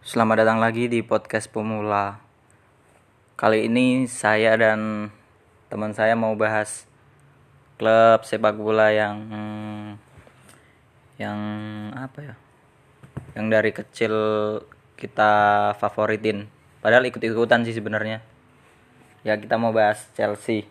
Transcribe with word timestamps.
Selamat 0.00 0.40
datang 0.40 0.64
lagi 0.64 0.88
di 0.88 1.04
podcast 1.04 1.52
pemula. 1.52 2.24
Kali 3.36 3.68
ini 3.68 4.08
saya 4.08 4.56
dan 4.56 5.12
teman 5.68 5.92
saya 5.92 6.16
mau 6.16 6.32
bahas 6.40 6.88
klub 7.76 8.24
sepak 8.24 8.56
bola 8.56 8.88
yang 8.96 9.20
yang 11.20 11.36
apa 11.92 12.32
ya? 12.32 12.34
Yang 13.36 13.46
dari 13.52 13.70
kecil 13.76 14.14
kita 14.96 15.32
favoritin. 15.76 16.48
Padahal 16.80 17.04
ikut-ikutan 17.04 17.68
sih 17.68 17.76
sebenarnya. 17.76 18.24
Ya 19.20 19.36
kita 19.36 19.60
mau 19.60 19.76
bahas 19.76 20.08
Chelsea. 20.16 20.64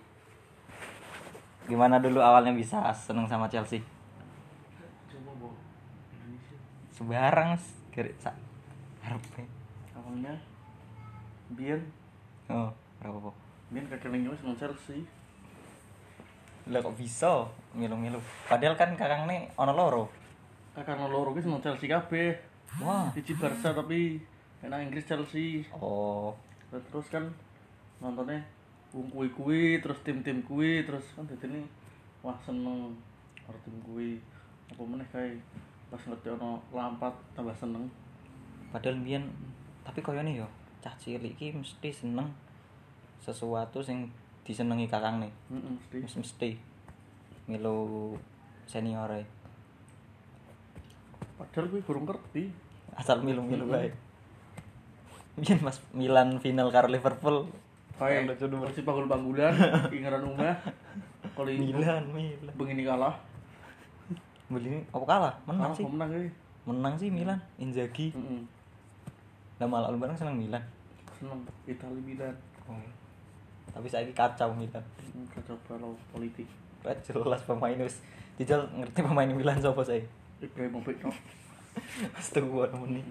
Gimana 1.70 2.02
dulu 2.02 2.18
awalnya 2.18 2.58
bisa 2.58 2.82
seneng 2.98 3.30
sama 3.30 3.46
Chelsea? 3.46 3.86
Sebarang 6.98 7.62
kira 9.10 9.18
harap. 9.18 9.50
Awalnya 9.98 10.34
biar 11.58 11.80
Oh, 12.50 12.70
berapa 13.02 13.18
kok? 13.30 13.36
biar 13.70 13.86
kakek 13.86 14.10
nengnya 14.10 14.34
seneng 14.38 14.58
Chelsea 14.58 15.06
Lah 16.70 16.82
kok 16.86 16.98
bisa? 16.98 17.46
Milu-milu? 17.74 18.22
Padahal 18.46 18.78
kan 18.78 18.94
kakang 18.94 19.26
nih 19.26 19.50
ono 19.58 19.74
loro. 19.74 20.06
karena 20.78 21.10
loro 21.10 21.34
ki 21.34 21.42
seneng 21.42 21.60
Chelsea 21.66 21.90
kabeh. 21.90 22.38
Wah. 22.86 23.10
Siji 23.18 23.34
Barca 23.34 23.74
tapi 23.74 24.22
enak 24.62 24.86
Inggris 24.86 25.10
Chelsea. 25.10 25.66
Oh, 25.74 26.38
terus 26.70 27.10
kan 27.10 27.26
nontonnya 27.98 28.46
wong 28.94 29.10
kuwi 29.10 29.30
kuwi 29.34 29.62
terus 29.82 30.02
tim-tim 30.06 30.46
kuwi 30.46 30.86
terus 30.86 31.04
kan 31.18 31.26
dadi 31.26 31.46
ini 31.50 31.62
wah 32.22 32.38
seneng 32.46 32.94
karo 33.44 33.58
tim 33.66 33.76
kuwi. 33.82 34.22
Apa 34.70 34.82
meneh 34.86 35.10
kae? 35.10 35.34
Pas 35.90 36.02
ngerti 36.06 36.30
ono 36.30 36.62
lampat 36.70 37.12
tambah 37.34 37.58
seneng 37.58 37.90
padahal 38.70 38.98
mbiyen 38.98 39.26
tapi 39.82 40.00
koyone 40.00 40.34
yo 40.34 40.48
cah 40.80 40.94
cilik 40.96 41.34
iki 41.34 41.52
mesti 41.52 41.90
seneng 41.90 42.30
sesuatu 43.20 43.84
sing 43.84 44.08
disenengi 44.48 44.88
kakang 44.88 45.20
nih. 45.20 45.34
heeh 45.52 45.74
mesti 45.76 45.98
Mesti 46.02 46.18
mesti 46.18 46.50
milu 47.46 48.14
seniore. 48.66 49.26
padahal 51.36 51.66
kuwi 51.68 51.82
kurang 51.84 52.06
ngerti 52.06 52.52
Asal 52.94 53.24
milu-milu 53.24 53.64
bae. 53.66 53.90
Mbiyen 55.40 55.64
Mas 55.64 55.80
Milan 55.96 56.36
final 56.44 56.68
karo 56.68 56.92
Liverpool. 56.92 57.48
Yang 58.00 58.36
lucu 58.36 58.46
dulu. 58.48 58.64
Persib 58.68 58.84
Panggul 58.84 59.08
Panggulan 59.08 59.56
ingaran 59.96 60.24
umah 60.26 60.56
kalau 61.36 61.52
Milan, 61.52 62.04
Milan. 62.12 62.52
begini 62.56 62.84
kalah 62.84 63.16
Beli 64.50 64.82
apa 64.90 65.06
kalah? 65.06 65.34
Menang 65.46 65.72
sih. 65.72 65.86
menang 65.86 66.10
kuwi 66.10 66.30
Menang 66.66 66.94
sih 66.98 67.10
Milan, 67.10 67.40
Inzaghi. 67.56 68.12
Lah 69.60 69.68
malah 69.68 69.92
bareng 69.92 70.16
seneng 70.16 70.40
Milan. 70.40 70.64
seneng 71.20 71.44
Itali 71.68 72.00
Milan 72.00 72.32
Oh. 72.70 72.78
Tapi 73.74 73.90
saya 73.90 74.06
kacau 74.14 74.54
Milan. 74.54 74.80
Hmm, 75.02 75.26
kacau 75.28 75.58
balau 75.68 75.92
politik 76.14 76.46
Wah, 76.86 76.96
jelas 77.02 77.42
pemain 77.44 77.76
wis 77.82 78.00
Dijal 78.40 78.64
ngerti 78.72 79.04
pemain 79.04 79.28
Milan 79.28 79.60
sapa 79.60 79.84
saya. 79.84 80.00
Ibrahimovic 80.40 81.04
no 81.04 81.12
Astaga 82.18 82.72
nemen 82.72 83.04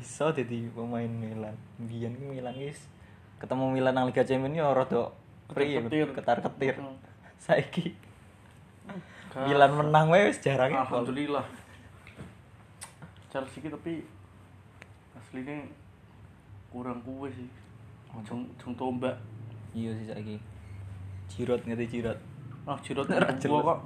Bisa 0.00 0.32
jadi 0.32 0.72
pemain 0.72 1.10
Milan. 1.10 1.52
Biyen 1.76 2.16
ki 2.16 2.24
Milan 2.24 2.54
guys. 2.56 2.88
Ketemu 3.36 3.76
Milan 3.76 3.92
nang 3.92 4.06
Liga 4.08 4.24
Champions 4.24 4.56
yo 4.56 4.72
rada 4.72 5.12
Ketar-ketir. 5.52 6.08
ketar-ketir. 6.16 6.74
Hmm. 6.80 6.96
Saiki 7.36 7.92
Milan 9.34 9.74
menang 9.74 10.08
wae 10.08 10.30
wis 10.30 10.40
jarang 10.40 10.72
Alhamdulillah 10.72 11.44
Chelsea 13.28 13.66
tapi 13.66 14.00
aslinya 15.18 15.56
kurang 16.70 16.98
kuwe 17.02 17.30
sih. 17.30 17.48
Jeng 18.26 18.46
jeng 18.58 18.72
tombak. 18.78 19.14
Iya 19.74 19.90
sih 19.98 20.06
saiki. 20.10 20.36
Jirot 21.30 21.60
ngerti 21.66 21.98
jirot. 21.98 22.18
ah 22.64 22.78
jirot 22.80 23.04
gua 23.08 23.60
kok. 23.60 23.78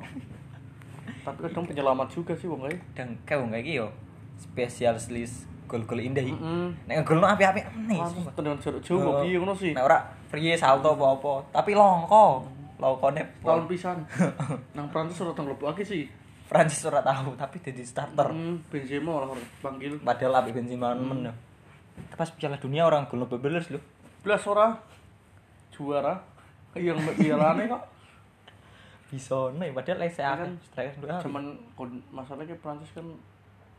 Tapi 1.25 1.39
kadang 1.49 1.65
penyelamat 1.71 2.09
juga 2.15 2.33
sih 2.39 2.47
wong 2.47 2.63
kae 2.63 2.79
Dan 2.95 3.19
kayak 3.27 3.43
wong 3.43 3.51
iki 3.59 3.83
yo 3.83 3.91
spesialis 4.39 5.11
list 5.11 5.51
gol-gol 5.67 6.01
indah 6.01 6.23
iki. 6.23 6.39
Nek 6.87 7.05
golno 7.05 7.27
apik-apik 7.27 7.65
nih. 7.89 8.01
Tendangan 8.37 8.59
jarak 8.61 8.81
jauh 8.85 8.99
kok 9.01 9.15
piye 9.27 9.37
ngono 9.37 9.55
sih? 9.57 9.73
Nek 9.75 9.85
ora 9.85 9.99
priye 10.29 10.55
salto 10.57 10.93
apa-apa, 10.95 11.45
tapi 11.53 11.73
longko. 11.73 12.45
Longkone 12.79 13.23
tahun 13.43 13.67
pisan. 13.67 13.99
Nang 14.77 14.87
Prancis 14.93 15.19
ora 15.19 15.35
tang 15.35 15.51
lagi 15.51 15.83
sih 15.83 16.05
Prancis 16.49 16.81
ora 16.83 17.05
tahu, 17.05 17.37
tapi 17.37 17.61
jadi 17.61 17.85
starter. 17.85 18.33
Hmm, 18.33 18.65
Benzema 18.67 19.21
orang 19.21 19.37
panggil 19.61 20.01
Padahal 20.01 20.41
api 20.41 20.51
Benzema 20.51 20.97
men. 20.97 21.29
yo. 21.29 21.33
Pas 22.17 22.31
Piala 22.33 22.57
Dunia 22.57 22.83
orang 22.83 23.05
golno 23.05 23.27
bebeles 23.27 23.69
lho. 23.69 23.79
belas 24.19 24.43
ora 24.47 24.81
juara 25.71 26.19
yang 26.75 26.99
pialane 27.15 27.69
kok 27.69 27.83
Bisa 29.09 29.49
nih, 29.55 29.73
padahal 29.73 29.99
lese 30.03 30.21
Iya 30.21 30.35
kan? 30.37 30.51
striker 30.61 30.95
dua. 31.01 31.17
cuman 31.23 31.45
masalahnya 32.11 32.57
Prancis 32.57 32.93
kan 32.93 33.07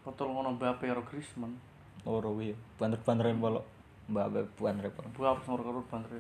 kotor 0.02 0.25
ngono 0.25 0.56
Mbappe 0.56 0.85
karo 0.85 1.03
Griezmann 1.06 1.53
Ora 2.02 2.31
wi, 2.31 2.56
banter-banterin 2.79 3.38
bolok. 3.38 3.68
Mbak 4.08 4.56
buan 4.58 4.79
repot. 4.79 5.06
Buah 5.13 5.35
apa 5.35 5.44
nomor 5.46 5.62
karo 5.62 5.79
banter. 5.85 6.18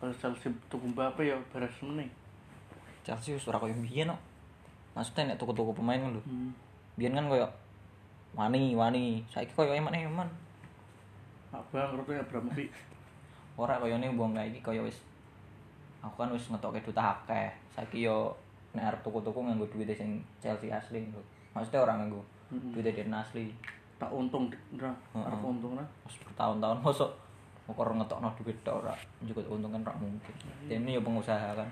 Pas 0.00 0.10
Chelsea 0.16 0.50
tuku 0.66 0.86
Mbappe 0.88 1.22
ya 1.22 1.36
beres 1.52 1.76
meneh. 1.84 2.08
Chelsea 3.04 3.36
wis 3.36 3.44
ora 3.46 3.60
koyo 3.60 3.76
biyen 3.78 4.10
kok. 4.10 4.20
Maksudnya 4.92 5.32
nek 5.32 5.38
tuku-tuku 5.40 5.72
pemain 5.72 6.00
kan 6.00 6.12
lho. 6.12 6.22
Hmm. 6.28 6.52
Biyen 7.00 7.16
kan 7.16 7.26
koyo 7.28 7.48
wani 8.36 8.76
wani, 8.76 9.24
saiki 9.32 9.52
koyo 9.56 9.72
eman-eman. 9.72 10.28
Abang 11.52 11.96
ngerti 11.96 12.16
Abramovich. 12.20 12.76
Ora 13.60 13.80
koyo 13.80 13.96
ne 13.96 14.12
wong 14.12 14.36
kae 14.36 14.52
iki 14.52 14.60
koyo 14.60 14.84
wis 14.84 15.00
aku 16.04 16.16
kan 16.20 16.32
wis 16.32 16.44
ngetokke 16.48 16.84
duit 16.84 16.98
akeh. 16.98 17.48
Saiki 17.72 18.04
yo 18.04 18.36
nek 18.76 18.92
arep 18.92 19.00
tuku-tuku 19.04 19.36
nganggo 19.40 19.68
duit 19.72 19.88
sing 19.96 20.20
Chelsea 20.40 20.72
asli 20.72 21.08
lho. 21.08 21.20
Maksudnya 21.56 21.84
orang 21.84 21.96
nganggo 22.04 22.22
Mm-mm. 22.52 22.72
duit 22.76 22.84
dari 22.84 23.04
asli. 23.08 23.48
Tak 23.96 24.12
untung 24.12 24.52
Heeh. 24.52 24.92
arep 25.16 25.40
untung. 25.40 25.76
Wis 26.04 26.16
bertahun-tahun 26.24 26.80
mosok 26.84 27.12
mokor 27.68 27.94
ngetokno 27.94 28.28
duit 28.42 28.58
tok 28.66 28.84
ora 28.84 28.92
njukut 29.24 29.48
untung 29.48 29.72
kan 29.72 29.80
ora 29.88 29.94
mungkin. 29.96 30.34
Ini 30.68 30.96
ya 30.96 31.00
pengusaha 31.00 31.56
kan. 31.56 31.68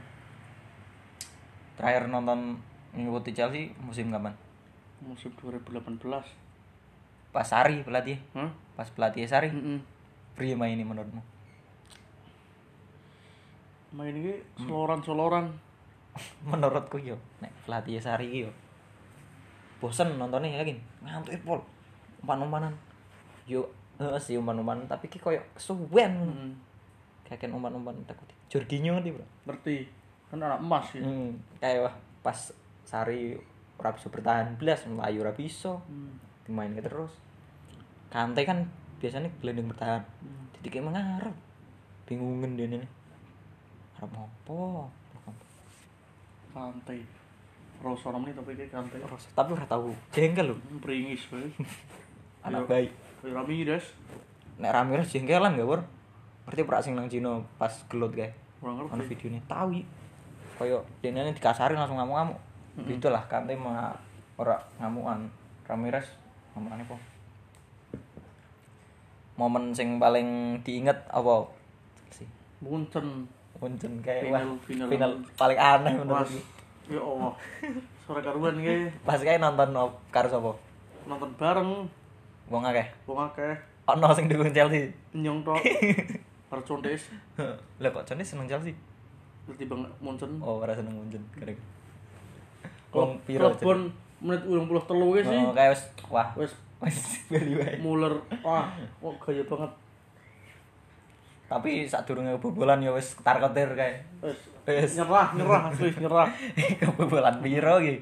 Terakhir 1.80 2.12
nonton 2.12 2.60
ngikuti 2.94 3.30
Chelsea 3.32 3.70
musim 3.80 4.10
kapan? 4.10 4.34
Musim 5.00 5.30
2018. 5.38 6.02
Pas 7.30 7.46
Sari 7.46 7.86
pelatih. 7.86 8.18
Hah? 8.34 8.50
Pas 8.74 8.88
pelatih 8.90 9.24
Sari. 9.24 9.48
Heeh. 9.50 9.78
Priye 10.34 10.54
main 10.58 10.74
ini 10.74 10.82
menurutmu? 10.82 11.22
Main 13.94 14.14
iki 14.14 14.34
soloran-soloran. 14.66 15.50
Menurutku 16.50 16.98
yo 16.98 17.14
nek 17.38 17.54
pelatih 17.66 18.02
Sari 18.02 18.46
yo 18.46 18.50
bosen 19.80 20.20
nontonnya 20.20 20.60
yakin 20.60 20.76
ngantuk 21.00 21.32
pol 21.40 21.56
umpan-umpanan 22.20 22.74
yo 23.48 23.64
heeh 23.96 24.20
sih 24.20 24.36
umpan-umpanan 24.36 24.84
tapi 24.84 25.08
ki 25.08 25.16
koyo 25.16 25.40
kesuwen 25.56 26.12
Heeh. 26.20 26.52
kayak 27.24 27.48
umpan-umpan 27.48 27.96
takut 28.04 28.28
Jorginho 28.52 28.98
ngerti 28.98 29.16
bro 29.16 29.24
Ngerti. 29.48 29.76
Kan 30.28 30.42
anak 30.44 30.60
emas 30.60 30.86
ya. 30.92 31.00
hmm, 31.00 31.30
kayak 31.62 31.88
wah 31.88 31.94
pas 32.20 32.38
Sari 32.82 33.36
ora 33.76 33.91
bisa 33.91 34.06
bertahan 34.06 34.54
belas 34.54 34.84
melayu 34.84 35.20
ora 35.20 35.32
bisa 35.32 35.80
Hmm. 35.82 36.16
dimainke 36.44 36.80
terus 36.80 37.12
Kante 38.08 38.42
kan 38.42 38.66
biasanya 38.96 39.30
gelandang 39.38 39.68
bertahan 39.68 40.02
Hmm. 40.18 40.44
jadi 40.54 40.68
kayak 40.70 40.86
mengarep 40.86 41.36
bingungen 42.04 42.52
dia 42.54 42.66
ini 42.66 42.82
harap 43.94 44.10
apa 44.10 44.88
Kantai. 46.50 47.00
Rasa 47.80 48.12
meneh 48.12 48.34
tapi 48.34 48.52
kayak 48.52 48.68
kantai. 48.70 49.00
terus 49.00 49.24
tapi 49.30 49.50
ora 49.50 49.64
tahu 49.64 49.94
jengkel 50.10 50.52
lho 50.52 50.56
Hmm, 50.58 50.78
Pringis 50.78 51.24
bae. 51.26 51.48
anak 52.42 52.66
baik 52.66 52.91
Ramirez. 53.22 53.84
nek 54.59 54.68
Ramirez 54.71 55.09
jengkelan 55.09 55.54
gak 55.54 55.65
bor 55.66 55.80
ngerti 56.44 56.62
prak 56.62 56.82
sing 56.82 56.92
nang 56.92 57.06
Cina 57.06 57.41
pas 57.56 57.72
gelut 57.86 58.12
kayak 58.12 58.36
Ora 58.59 58.74
ono 58.74 58.91
ngerti. 58.91 59.09
videonya 59.10 59.41
tahu 59.47 59.80
koyo 60.59 60.84
dene 61.00 61.30
dikasarin 61.30 61.72
langsung 61.74 61.97
ngamuk-ngamuk 61.97 62.36
itulah 62.86 63.22
Kante 63.26 63.54
mah 63.54 63.92
ora 64.36 64.56
ngamukan 64.78 65.26
Ramirez 65.64 66.06
ngamukan 66.52 66.82
apa? 66.82 66.96
Momen 69.36 69.72
sing 69.72 69.96
paling 69.96 70.60
diinget 70.60 70.96
apa? 71.08 71.48
Sih 72.12 72.28
Munchen. 72.60 73.24
Munchen 73.56 74.00
kayak 74.00 74.28
Final- 74.28 74.56
wah, 74.56 74.64
final. 74.64 74.86
final 74.88 75.12
paling 75.36 75.58
aneh 75.58 75.92
menurut. 75.96 76.28
Ya 76.88 77.00
Allah. 77.00 77.32
Sore 78.02 78.20
karuan 78.20 78.56
iki 78.58 78.90
pas 79.00 79.20
kayak 79.20 79.40
nonton 79.40 79.70
karo 80.10 80.28
sapa? 80.28 80.52
Nonton 81.06 81.30
bareng. 81.36 81.70
Wong 82.50 82.62
akeh? 82.66 82.86
Wong 83.06 83.20
akeh. 83.22 83.54
Ono 83.88 84.10
sing 84.12 84.26
dukung 84.26 84.50
Chelsea? 84.50 84.90
Nyong 85.14 85.42
tok. 85.42 85.58
Karo 86.50 86.62
condes 86.66 87.06
lah 87.78 87.88
kok 87.88 88.02
Johnny 88.02 88.26
seneng 88.26 88.50
Chelsea? 88.50 88.74
Bang 89.46 89.86
Munchen. 90.02 90.42
Oh 90.42 90.58
ora 90.58 90.74
seneng 90.74 90.98
Munchen 90.98 91.22
Klub 91.30 91.54
wong 92.91 93.10
piro 93.22 93.48
pun 93.57 93.91
menit 94.21 94.42
23 94.45 94.87
ki 94.87 95.22
sih. 95.25 95.41
Oh, 95.41 95.53
kayak 95.54 95.71
wis 95.72 95.83
wah 96.10 96.28
Wis 96.37 96.53
wis 96.84 96.98
beli 97.31 97.57
wae. 97.57 97.78
Muller 97.81 98.15
wah 98.45 98.69
kok 99.01 99.15
gaya 99.31 99.42
banget. 99.47 99.72
Tapi 101.51 101.71
saat 101.91 102.07
durunge 102.07 102.31
kebobolan 102.39 102.83
ya 102.83 102.95
wis 102.95 103.19
ketar-ketir. 103.19 103.75
Wis 104.22 104.39
Wis 104.69 104.92
nyerah 105.01 105.34
nyerah 105.34 105.63
asli 105.72 105.91
nyerah. 105.98 106.28
kebobolan 106.78 107.42
piro 107.42 107.81
iki? 107.83 107.97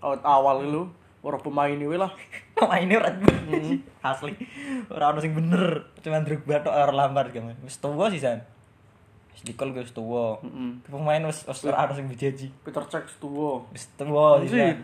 Awal 0.00 0.20
awal 0.22 0.56
lu 0.64 0.82
ora 1.20 1.36
pemain 1.42 1.74
iki 1.74 1.98
lah. 1.98 2.12
Mainnya 2.68 3.02
ora 3.02 3.10
bener. 3.12 3.82
Asli. 4.00 4.32
Ora 4.88 5.10
ono 5.12 5.18
sing 5.18 5.34
bener. 5.34 5.90
Cuman 6.00 6.22
Drogba 6.22 6.62
tok 6.62 6.74
ora 6.74 6.94
lambat 6.94 7.34
kan. 7.34 7.50
Wis 7.66 7.76
tuwa 7.82 8.08
sih 8.08 8.22
san. 8.22 8.40
Wis 9.38 9.54
dikol 9.54 9.70
wis 9.70 9.94
tuwa. 9.94 10.42
Heeh. 10.42 10.82
Pemain 10.82 11.22
wis 11.30 11.46
wis 11.46 11.62
ora 11.62 11.86
ono 11.86 11.94
sing 11.94 12.10
dijaji. 12.10 12.50
Peter 12.66 12.82
Cech 12.90 13.06
tuwa. 13.22 13.62
Wis 13.70 13.86
tuwa 13.94 14.42
sih. 14.42 14.50
Sih. 14.58 14.74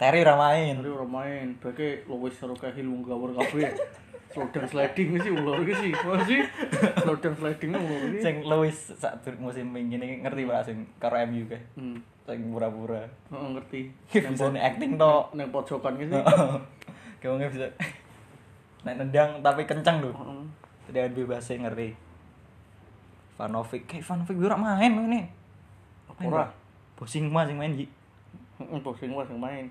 Terry 0.00 0.24
ora 0.24 0.40
main. 0.40 0.80
Tadi 0.80 0.88
ora 0.88 1.04
main, 1.04 1.52
bagi 1.60 2.00
Lois 2.08 2.32
karo 2.40 2.56
Kahil 2.56 2.88
wong 2.88 3.04
gawur 3.04 3.36
kabeh. 3.36 3.76
Slowdown 4.32 4.64
sliding 4.64 5.20
sih 5.20 5.28
ulur 5.28 5.60
iki 5.60 5.76
sih. 5.76 5.92
Apa 5.92 6.24
sih? 6.24 6.40
Slowdown 7.04 7.36
sliding 7.36 7.76
ulur 7.76 8.00
iki. 8.08 8.24
Sing 8.24 8.40
Lewis 8.40 8.96
sak 8.96 9.20
musim 9.36 9.68
ini 9.76 10.24
ngerti 10.24 10.48
Pak 10.48 10.64
sing 10.64 10.88
karo 10.96 11.20
MU 11.28 11.44
kae. 11.44 11.60
Hmm. 11.76 12.00
Sing 12.24 12.40
pura-pura. 12.48 13.04
Heeh 13.04 13.48
ngerti. 13.52 13.80
Bisa 14.32 14.48
acting 14.48 14.96
tok. 14.96 15.36
Neng 15.36 15.52
pojokan 15.52 16.00
iki 16.00 16.08
sih. 16.08 16.24
Kamu 17.20 17.38
nggak 17.38 17.52
bisa. 17.54 17.68
Nek 18.82 18.96
nendang 18.98 19.44
tapi 19.44 19.68
kencang 19.68 20.00
lho. 20.00 20.10
Heeh. 20.10 20.42
Tendangan 20.88 21.12
bebasnya 21.14 21.54
ngeri. 21.68 21.94
Vanovic, 23.42 23.90
kayak 23.90 24.06
Vanovic 24.06 24.38
gue 24.38 24.46
ora 24.46 24.54
main 24.54 24.92
ini. 25.02 25.26
Ora. 26.22 26.30
ora. 26.30 26.46
Bosing 26.94 27.26
mah 27.26 27.42
sing 27.42 27.58
main. 27.58 27.74
Heeh, 27.74 28.78
boxing 28.78 29.10
was 29.10 29.26
yang 29.26 29.42
main. 29.42 29.66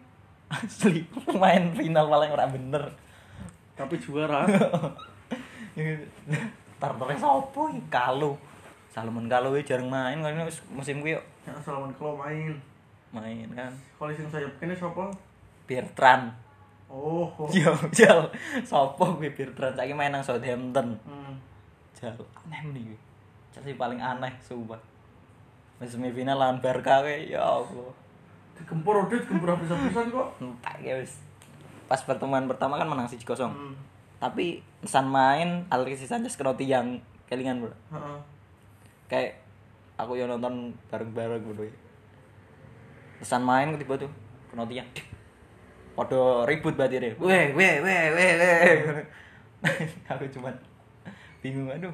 Asli, 0.52 1.08
main 1.42 1.72
final 1.72 2.12
paling 2.12 2.36
ora 2.36 2.52
bener. 2.52 2.92
Tapi 3.80 3.96
juara. 4.04 4.44
Tartore 6.82 7.16
sopo 7.16 7.72
iki? 7.72 7.80
Kalu. 7.88 8.36
Salomon 8.92 9.32
Kalu 9.32 9.64
iki 9.64 9.72
jarang 9.72 9.88
main 9.88 10.20
kan 10.20 10.36
musim 10.76 11.00
kuwi 11.00 11.16
yuk 11.16 11.24
Ya 11.48 11.56
Salman 11.64 11.96
Klo 11.96 12.20
main. 12.20 12.60
main 13.16 13.48
kan. 13.56 13.72
Kalau 13.96 14.12
sing 14.12 14.28
sayap 14.28 14.52
kene 14.60 14.76
sapa? 14.76 15.08
Bertrand. 15.64 16.36
Oh. 16.92 17.32
oh. 17.40 17.48
Yo, 17.56 17.72
jal. 17.96 18.28
Sopo 18.68 19.16
kuwi 19.16 19.32
Bertrand 19.32 19.80
saiki 19.80 19.96
main 19.96 20.12
nang 20.12 20.20
Southampton. 20.20 21.00
Hmm. 21.08 21.40
Jal, 21.96 22.20
aneh 22.44 22.76
nih 22.76 22.92
gue. 22.92 23.11
Chelsea 23.52 23.76
paling 23.76 24.00
aneh, 24.00 24.32
sumpah. 24.40 24.80
Semifinal 25.82 26.38
lawan 26.38 26.62
Barca 26.62 27.02
we, 27.02 27.34
ya 27.34 27.42
Allah. 27.42 27.90
Digempur 28.54 29.10
udah 29.10 29.18
digempur 29.18 29.58
habis-habisan 29.58 30.14
kok. 30.14 30.28
Entek 30.38 30.78
ya 30.86 30.94
wis. 31.02 31.18
Pas 31.90 32.00
pertemuan 32.06 32.46
pertama 32.46 32.78
kan 32.78 32.86
menang 32.86 33.10
1-0. 33.10 33.18
Hmm. 33.26 33.74
Tapi 34.22 34.62
pesan 34.86 35.10
main 35.10 35.66
Alexis 35.74 36.14
Sanchez 36.14 36.38
kena 36.38 36.54
tiang 36.54 37.02
kelingan, 37.26 37.66
Bro. 37.66 37.74
Heeh. 37.74 38.18
Kayak 39.10 39.42
aku 39.98 40.16
yang 40.16 40.30
nonton 40.30 40.78
bareng-bareng 40.94 41.42
bro. 41.42 41.66
Pesan 43.18 43.42
main 43.42 43.74
tiba 43.76 43.98
tuh 43.98 44.12
kena 44.54 44.70
tiang. 44.70 44.88
Podo 45.98 46.46
ribut 46.46 46.78
deh. 46.78 47.18
Weh, 47.18 47.46
weh, 47.58 47.76
weh, 47.82 48.04
weh, 48.14 48.32
weh. 48.38 49.06
aku 50.12 50.26
cuman 50.30 50.54
bingung 51.42 51.70
aduh. 51.70 51.94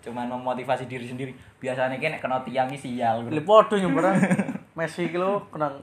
Cuman 0.00 0.32
memotivasi 0.32 0.88
diri 0.88 1.04
sendiri. 1.04 1.32
Biasanya 1.60 2.00
kan 2.00 2.16
kena 2.16 2.38
tiang 2.44 2.68
iki 2.72 2.96
sial. 2.96 3.28
Li 3.28 3.42
podo 3.44 3.76
nyumberan. 3.76 4.16
Messi 4.78 5.12
iki 5.12 5.20
lho 5.20 5.44
kenang 5.52 5.76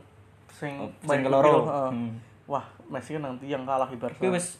sing 0.49 0.73
Oh, 0.81 0.89
sing 1.05 1.21
keloro. 1.21 1.69
Hmm. 1.93 2.17
Wah, 2.49 2.65
Messi 2.89 3.13
kan 3.13 3.21
nang 3.29 3.37
tiang 3.37 3.61
kalah 3.67 3.85
di 3.85 3.99
Barca. 3.99 4.17
Kuwi 4.17 4.33
wis 4.33 4.57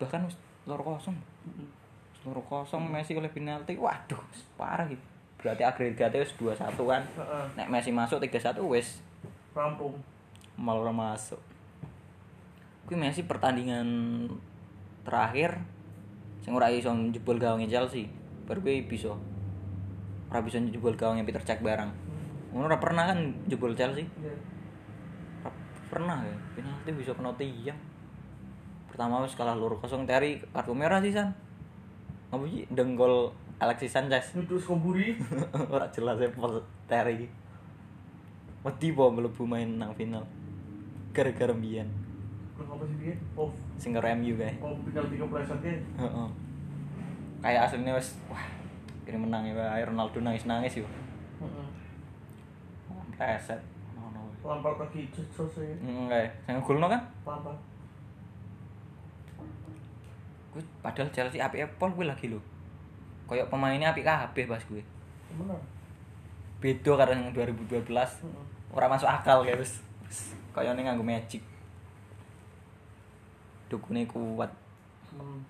bahkan 0.00 0.24
wis 0.24 0.36
loro 0.64 0.80
kosong. 0.80 1.16
Loro 2.24 2.40
kosong 2.48 2.88
Messi 2.88 3.12
oleh 3.12 3.28
penalti. 3.28 3.76
Waduh, 3.76 4.22
parah 4.56 4.88
gitu. 4.88 5.02
Berarti 5.36 5.60
agregatnya 5.60 6.24
wis 6.24 6.32
2-1 6.40 6.72
kan. 6.80 7.02
Heeh. 7.04 7.44
Nek 7.60 7.68
Messi 7.68 7.92
masuk 7.92 8.16
3-1 8.24 8.64
wis 8.72 9.04
Rampung. 9.52 9.92
malah 10.56 10.94
masuk. 10.94 11.42
Kuwi 12.88 12.96
Messi 12.96 13.26
pertandingan 13.28 13.84
terakhir 15.04 15.60
sing 16.40 16.56
ora 16.56 16.72
iso 16.72 16.88
jebol 17.12 17.36
gawangnya 17.36 17.68
Chelsea. 17.68 18.08
Baru 18.44 18.60
kuwi 18.60 18.84
bisa. 18.84 19.12
Ora 20.28 20.40
bisa 20.44 20.60
jebol 20.60 20.96
gawangnya 20.96 21.24
Peter 21.24 21.44
Cech 21.44 21.64
barang. 21.64 21.90
Ngono 22.52 22.68
ora 22.68 22.78
pernah 22.78 23.08
kan 23.08 23.18
jebol 23.48 23.72
Chelsea. 23.72 24.04
Iya. 24.20 24.34
Ora 25.44 25.52
pernah 25.88 26.18
ya. 26.24 26.36
Penalti 26.58 26.90
bisa 26.92 27.12
kena 27.16 27.32
tiang. 27.38 27.78
Pertama 28.90 29.24
wis 29.26 29.34
kalah 29.34 29.58
loro 29.58 29.80
kosong 29.82 30.06
Terry 30.06 30.38
kartu 30.52 30.76
merah 30.76 31.02
sih 31.02 31.10
San. 31.10 31.34
Apa 32.30 32.44
sih 32.46 32.68
denggol 32.70 33.32
Alexis 33.58 33.90
Sanchez. 33.90 34.36
Nyudus 34.36 34.68
komburi. 34.68 35.18
ora 35.74 35.88
jelas 35.90 36.20
ya 36.20 36.28
pol 36.30 36.60
Terry. 36.86 37.26
Wedi 38.64 38.88
po 38.92 39.10
mlebu 39.10 39.44
main 39.44 39.80
nang 39.80 39.92
final. 39.96 40.24
Gara-gara 41.14 41.54
mbiyen 41.54 41.86
Kenapa 42.54 42.86
sih 42.86 42.96
dia? 43.02 43.14
Oh, 43.34 43.50
sing 43.74 43.90
MU 43.98 44.34
kae. 44.38 44.54
oh 44.62 44.74
penalti 44.86 45.14
kepleset 45.18 45.58
dia. 45.58 45.74
Heeh. 45.98 46.28
Kayak 47.44 47.68
aslinya 47.68 47.92
wis 47.92 48.16
wah 48.32 48.40
ini 49.04 49.20
menang 49.20 49.44
ya. 49.44 49.84
Ronaldo 49.84 50.16
nangis-nangis 50.24 50.80
yo. 50.80 50.88
Heeh. 51.44 51.68
Reset. 53.20 53.60
Ngono. 53.92 54.32
wae. 54.40 54.56
Lampard 54.56 54.80
lagi 54.80 55.04
jejos 55.12 55.52
ya. 55.60 55.76
Heeh 55.76 56.04
kae. 56.08 56.26
Sing 56.48 56.56
ngegolno 56.56 56.88
kan? 56.88 57.04
Lampard. 57.28 57.60
Kuwi 60.56 60.64
padahal 60.80 61.12
Chelsea 61.12 61.36
apike 61.36 61.68
pol 61.76 61.92
kuwi 61.92 62.08
lagi 62.08 62.32
lho. 62.32 62.40
Kayak 63.28 63.52
pemainnya 63.52 63.92
apik 63.92 64.08
kabeh 64.08 64.48
pas 64.48 64.64
kuwi. 64.64 64.80
Bener. 65.36 65.60
Beda 66.64 66.96
karo 66.96 67.12
yang 67.12 67.28
2012. 67.36 67.92
Heeh. 67.92 68.44
Ora 68.72 68.88
masuk 68.88 69.04
akal 69.04 69.44
kayak 69.44 69.60
wis. 69.60 69.84
wis 70.08 70.32
Kayane 70.56 70.80
nganggo 70.80 71.04
magic. 71.04 71.44
Dukune 73.68 74.08
kuat. 74.08 74.48
Hmm. 75.12 75.44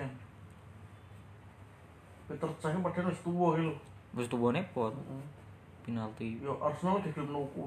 Sian. 0.00 0.12
Peter 2.24 2.48
Cech 2.56 2.78
padahal 2.80 3.12
wis 3.12 3.20
tuwa 3.20 3.48
iki 3.52 3.68
lho. 3.68 3.74
Wis 4.16 4.28
tuwane 4.32 4.60
pot 4.72 4.96
Heeh. 4.96 5.24
penalti. 5.84 6.40
Yo 6.40 6.56
Arsenal 6.56 7.04
di 7.04 7.12
klub 7.12 7.28
nuku. 7.28 7.64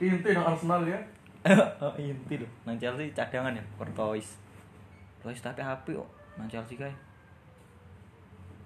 Inti 0.00 0.28
nang 0.30 0.46
Arsenal 0.48 0.82
ya. 0.86 0.98
oh, 1.84 1.94
inti 1.94 2.34
lho. 2.34 2.48
Nang 2.66 2.74
Chelsea 2.78 3.14
cadangan 3.14 3.54
ya, 3.54 3.62
Courtois. 3.76 4.26
Courtois 5.20 5.38
tapi 5.38 5.60
apik 5.60 5.94
kok 5.94 6.08
nang 6.34 6.48
Chelsea 6.48 6.74
kae. 6.74 6.90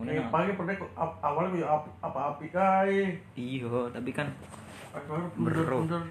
Ngene 0.00 0.08
Eh, 0.08 0.16
nang- 0.16 0.32
pagi 0.32 0.52
pernah 0.54 0.74
ap- 0.94 1.20
awalnya 1.20 1.50
kayak 1.54 1.68
ap- 1.68 1.96
apa-api 2.00 2.46
kae. 2.48 3.00
Iya, 3.34 3.68
tapi 3.92 4.10
kan 4.10 4.28
Akhirnya 4.92 5.24
bunder 5.32 5.64
Bro. 5.64 5.78
bunder 5.88 6.02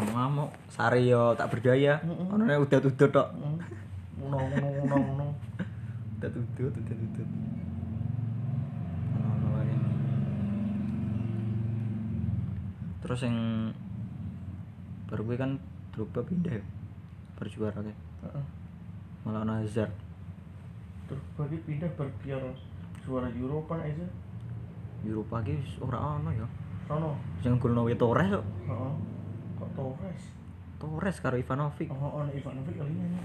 ngamuk 0.01 0.51
sari 0.73 1.13
yo 1.13 1.33
tak 1.37 1.49
berdaya. 1.53 2.01
Mm-mm. 2.05 2.33
Onone 2.35 2.55
udah-udah 2.65 3.09
tok. 3.09 3.29
Ngono 4.21 4.37
ngono 4.37 4.67
ngono 4.69 4.97
ngono. 4.97 5.27
Ngono 9.17 9.47
wae. 9.57 9.75
Terus 13.01 13.21
yang 13.25 13.39
baru 15.09 15.23
gue 15.27 15.37
kan 15.37 15.53
Drogba 15.91 16.21
pindah 16.23 16.55
ya. 16.61 16.65
Berjuara 17.41 17.81
kan. 17.81 17.97
Heeh. 18.29 18.45
Malah 19.25 19.43
ono 19.45 19.53
Hazard. 19.65 19.93
Bagi 21.35 21.59
pindah 21.67 21.91
bar 21.99 22.07
biar 22.23 22.41
juara 23.03 23.29
Eropa 23.33 23.81
aja. 23.81 24.07
Eropa 25.03 25.43
ki 25.43 25.57
wis 25.59 25.75
ora 25.83 26.21
ono 26.21 26.31
ya. 26.31 26.47
Sono. 26.91 27.15
Sing 27.39 27.55
golno 27.63 27.87
kuwi 27.87 27.95
Torres 27.95 28.35
kok. 28.35 28.43
Heeh. 28.67 28.93
Kok 29.63 29.71
Torres? 29.79 30.23
Torres 30.83 31.17
karo 31.23 31.39
Ivanovic. 31.39 31.87
Oh, 31.95 32.19
ono 32.19 32.31
Ivanovic 32.35 32.75
kali 32.75 32.91
ini. 32.91 33.19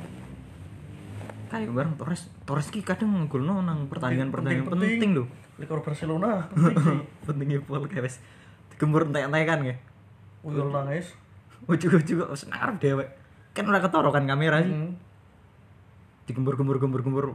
Kayak 1.50 1.74
bareng 1.74 1.98
Torres. 1.98 2.30
Torres 2.46 2.70
ki 2.70 2.86
kadang 2.86 3.26
ngegolno 3.26 3.66
nang 3.66 3.90
pertandingan-pertandingan 3.90 4.70
Penting, 4.70 5.02
penting 5.02 5.12
lho. 5.18 5.26
Likor 5.58 5.82
Barcelona 5.82 6.46
penting. 6.54 7.10
Pentingnya 7.26 7.66
pol 7.66 7.90
kayak 7.90 8.06
wis 8.06 8.22
digembur 8.70 9.10
entek-entekan 9.10 9.66
ya. 9.66 9.76
Uyul 10.46 10.70
nangis. 10.70 11.18
Ujug-ujug 11.66 12.22
kok 12.22 12.32
wis 12.38 12.46
ngarep 12.46 12.78
dewek. 12.78 13.10
Kan 13.58 13.66
ora 13.66 13.82
ketoro 13.82 14.14
kan 14.14 14.30
kamera 14.30 14.62
sih. 14.62 14.70
Hmm. 14.70 14.94
Digembur-gembur-gembur-gembur 16.30 17.34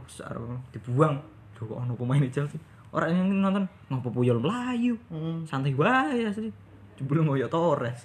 dibuang. 0.71 1.19
Duh 1.59 1.67
kok 1.67 1.75
ono 1.75 1.91
pemain 1.99 2.23
Chelsea. 2.31 2.55
Ora 2.91 3.07
yang 3.07 3.31
nonton 3.39 3.71
ngopo 3.87 4.11
puyol 4.11 4.43
melayu. 4.43 4.99
Hmm. 5.07 5.47
Santai 5.47 5.71
wae 5.71 6.27
asli. 6.27 6.51
Jebul 6.99 7.23
ngoyo 7.23 7.47
Torres. 7.47 8.03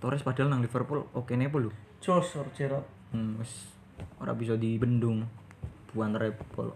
Torres 0.00 0.24
padahal 0.24 0.48
nang 0.48 0.64
Liverpool 0.64 1.04
oke 1.12 1.36
nih 1.36 1.52
lho. 1.52 1.68
Jos 2.00 2.32
Gerrard. 2.56 2.88
Hmm, 3.12 3.36
wis 3.36 3.68
ora 4.16 4.32
bisa 4.32 4.56
dibendung. 4.56 5.28
Buan 5.92 6.16
repol. 6.16 6.72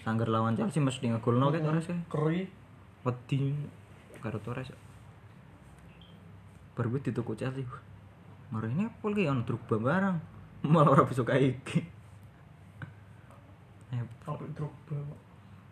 Sangger 0.00 0.32
lawan 0.32 0.56
Chelsea 0.56 0.80
mesti 0.80 1.12
ngegolno 1.12 1.52
ke 1.52 1.60
Torres 1.60 1.84
ke. 1.84 1.96
Keri. 2.08 2.48
Wedi 3.04 3.52
karo 4.24 4.40
Torres. 4.40 4.72
Baru 6.72 6.88
gue 6.96 7.04
dituku 7.04 7.36
Chelsea. 7.36 7.68
Mari 8.48 8.72
ini 8.72 8.88
apa 8.88 9.04
lagi 9.12 9.28
ono 9.28 9.44
Drogba 9.44 9.76
barang. 9.76 10.16
Malah 10.72 10.90
ora 10.96 11.04
bisa 11.04 11.20
kayak. 11.20 11.95
Eh, 13.96 14.04
Sampai 14.20 14.52
Drogba. 14.52 14.98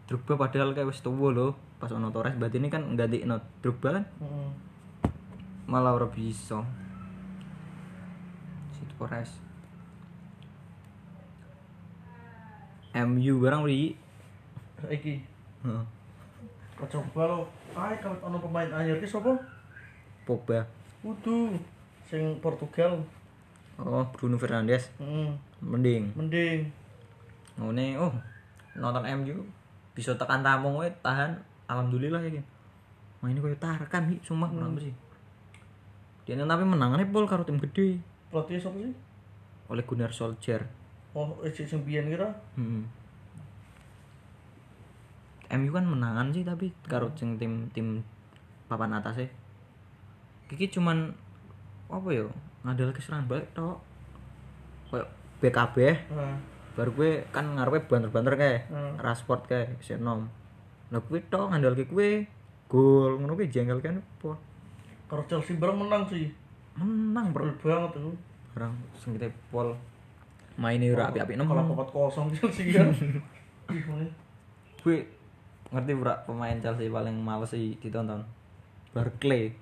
Drogba 0.08 0.48
padahal 0.48 0.72
kayak 0.72 0.88
wis 0.88 1.04
tuwa 1.04 1.28
lho. 1.28 1.52
Pas 1.76 1.92
ono 1.92 2.08
Torres 2.08 2.32
berarti 2.40 2.56
ini 2.56 2.72
kan 2.72 2.96
ganti 2.96 3.20
no 3.28 3.36
Drogba 3.60 4.00
kan 4.00 4.04
Heeh. 4.24 4.48
malah 5.68 5.92
ora 5.92 6.08
bisa. 6.08 6.64
Si 8.72 8.82
Torres. 8.96 9.30
MU 12.94 13.34
barang 13.42 13.60
beli. 13.68 13.92
Saiki 14.80 15.20
Heeh. 15.64 15.84
coba 16.80 17.22
lo. 17.28 17.38
Ai 17.76 17.96
kalau 18.00 18.16
ono 18.24 18.38
pemain 18.40 18.70
anyar 18.72 19.00
ki 19.00 19.08
sapa? 19.08 19.36
Pogba. 20.24 20.64
Kudu 21.04 21.60
sing 22.08 22.40
Portugal. 22.40 23.04
Oh, 23.76 24.06
Bruno 24.14 24.40
Fernandes. 24.40 24.88
Heeh. 24.96 25.28
Mending. 25.60 26.12
Mending. 26.16 26.83
Ngene 27.58 27.98
oh 27.98 28.12
nonton 28.74 29.06
MU 29.22 29.46
bisa 29.94 30.10
tekan 30.18 30.42
tamu 30.42 30.82
we 30.82 30.90
tahan 31.02 31.38
alhamdulillah 31.70 32.20
ya 32.22 32.30
kan. 32.40 32.46
Main 33.22 33.38
koyo 33.40 33.56
Tarkan 33.56 34.10
sih 34.10 34.18
sumpah 34.20 34.50
menang 34.50 34.76
sih. 34.76 34.94
Dia 36.24 36.40
tapi 36.40 36.64
menangane 36.64 37.04
pol 37.12 37.28
karo 37.28 37.44
tim 37.44 37.60
gede 37.60 38.00
Pelatih 38.32 38.56
sapa 38.56 38.80
sih? 38.80 38.96
oleh 39.64 39.84
Gunnar 39.84 40.12
Solskjaer. 40.12 40.68
Oh, 41.16 41.40
eh 41.40 41.52
sing 41.54 41.86
biyen 41.86 42.10
kira. 42.10 42.28
Hmm. 42.58 42.84
MU 45.54 45.70
kan 45.70 45.86
menangan 45.86 46.34
sih 46.34 46.42
tapi 46.42 46.74
karo 46.84 47.14
sing 47.14 47.38
tim 47.38 47.70
tim 47.70 48.02
papan 48.66 48.98
atas 48.98 49.22
e. 49.22 49.26
Kiki 50.50 50.68
cuman 50.74 51.14
apa 51.88 52.08
ya 52.10 52.26
ngadal 52.66 52.90
ke 52.90 53.00
serangan 53.00 53.30
balik 53.30 53.48
tok. 53.54 53.78
Kayak 54.90 55.08
BKB 55.40 55.76
Heeh. 56.12 56.36
Baru 56.74 56.90
gue 56.90 57.10
kan 57.30 57.54
ngarepe 57.54 57.86
banter-banter 57.86 58.34
kayak 58.34 58.60
Hmm. 58.66 58.98
Rashford 58.98 59.46
kayak 59.46 59.78
si 59.78 59.94
nom 59.94 60.26
lah 60.90 61.00
gue 61.00 61.20
tok 61.26 61.50
ngandal 61.50 61.74
ke 61.74 61.86
gue 61.86 62.26
gol 62.66 63.18
ngono 63.18 63.34
kuwi 63.34 63.46
jengkel 63.46 63.78
kan 63.78 63.98
apa? 63.98 64.34
Karo 65.06 65.22
Chelsea 65.26 65.54
bareng 65.54 65.78
menang 65.78 66.02
sih. 66.06 66.26
menang 66.74 67.30
bro. 67.30 67.46
Banget 67.62 67.94
tuh. 67.94 68.14
orang 68.54 68.70
sing 68.94 69.14
kita 69.14 69.26
pol 69.50 69.74
mainnya 70.54 70.94
ora 70.94 71.10
api-api 71.10 71.34
nem 71.34 71.42
Kalau 71.42 71.66
papat 71.74 71.88
kosong 71.90 72.30
Chelsea 72.30 72.70
kan. 72.70 72.86
Gue 74.82 74.98
ngerti 75.70 75.92
bro 75.94 76.14
pemain 76.22 76.58
Chelsea 76.58 76.86
paling 76.86 77.14
males 77.18 77.50
sih 77.50 77.74
ditonton? 77.78 78.22
Barkley 78.94 79.54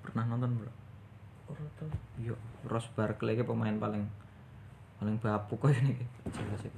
pernah 0.00 0.24
nonton 0.26 0.56
bro? 0.56 0.72
Iya 2.16 2.36
Ross 2.64 2.88
Barkley 2.92 3.36
ke 3.36 3.44
pemain 3.44 3.76
paling 3.76 4.04
paling 5.00 5.16
bapuk 5.16 5.56
kok 5.56 5.72
ini 5.72 5.96
sih 6.60 6.68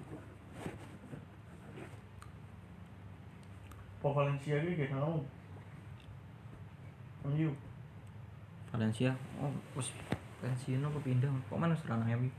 Po 4.03 4.11
Valencia 4.11 4.59
ki 4.59 4.75
kayak 4.75 4.99
mau. 4.99 5.23
MU. 7.23 7.55
Valencia 8.75 9.15
oh 9.39 9.51
wis 9.79 9.95
pensiun 10.43 10.83
apa 10.83 10.99
pindah 11.07 11.31
kok 11.47 11.55
mana 11.55 11.75
serangan 11.79 12.11
MU 12.19 12.31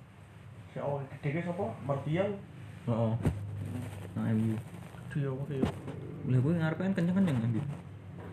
Si 0.76 0.82
awal 0.82 1.08
gede 1.22 1.40
sapa? 1.40 1.72
Martial. 1.88 2.36
oh 2.90 3.16
nah 4.18 4.28
MU 4.34 4.60
Dia 5.14 5.30
apa 5.30 5.54
ya? 5.54 5.68
Lah 6.26 6.40
gue 6.42 6.52
kan 6.58 6.92
kenceng-kenceng 6.96 7.54
gitu. 7.54 7.70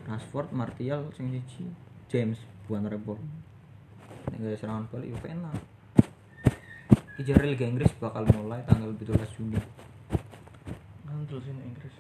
Rashford, 0.09 0.49
Martial, 0.51 1.13
sing 1.13 1.29
siji, 1.29 1.69
James 2.09 2.41
bukan 2.65 2.89
repot. 2.89 3.21
Nek 4.33 4.43
gak 4.43 4.59
serangan 4.59 4.89
balik 4.89 5.13
yo 5.13 5.17
penak. 5.21 5.55
Iki 7.21 7.37
jare 7.37 7.53
Liga 7.53 7.69
Inggris 7.69 7.93
bakal 8.01 8.25
mulai 8.33 8.65
tanggal 8.65 8.97
17 8.97 9.13
Juni. 9.37 9.61
Sih 11.29 11.53
nek 11.53 11.67
Inggris. 11.69 11.95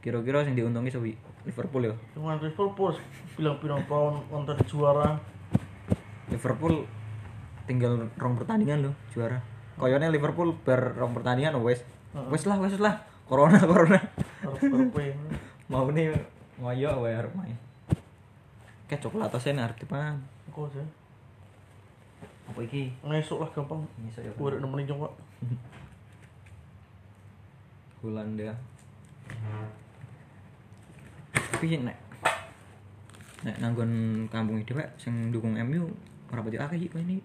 Kira-kira 0.00 0.48
sing 0.48 0.56
diuntungi 0.56 0.88
sewi 0.88 1.12
Liverpool 1.44 1.92
ya. 1.92 1.94
Cuma 2.16 2.40
Liverpool 2.40 2.96
bilang-bilang 3.36 3.84
tahun 3.84 4.24
nonton 4.32 4.56
juara. 4.64 5.20
Liverpool 6.32 6.88
tinggal 7.68 8.08
rong 8.16 8.40
pertandingan 8.40 8.88
loh 8.88 8.94
juara. 9.12 9.44
Koyone 9.76 10.08
Liverpool 10.08 10.56
ber 10.56 10.96
rong 10.96 11.12
pertandingan 11.12 11.60
wes. 11.60 11.84
Wes 12.32 12.48
lah, 12.48 12.56
wes 12.64 12.80
lah. 12.80 12.96
Corona, 13.28 13.60
corona. 13.70 14.00
Mau 15.68 15.84
nih 15.92 16.16
ngoyo 16.56 16.90
wae 17.04 17.12
arep 17.12 17.32
main. 17.36 17.60
Kayak 18.88 19.04
coklat 19.04 19.36
asen 19.36 19.60
arep 19.60 19.76
dipan. 19.76 20.16
Kok 20.48 20.72
sih? 20.72 20.99
Apa 22.50 22.60
iki? 22.66 22.90
Ngesuk 23.06 23.38
lah 23.38 23.50
gampang. 23.54 23.86
Ngisok 24.02 24.22
ya. 24.26 24.32
Udah 24.36 24.58
nemenin 24.58 24.90
coba. 24.90 25.08
Hulanda 28.00 28.56
tapi 31.60 31.76
nek 31.76 31.96
nek 33.44 33.56
nanggon 33.60 33.92
kampung 34.32 34.56
itu 34.56 34.72
pak 34.72 34.88
sing 34.96 35.28
dukung 35.28 35.52
MU 35.68 35.92
ora 36.32 36.40
pati 36.40 36.56
akeh 36.56 36.80
iki 36.80 36.96
ini 36.96 37.20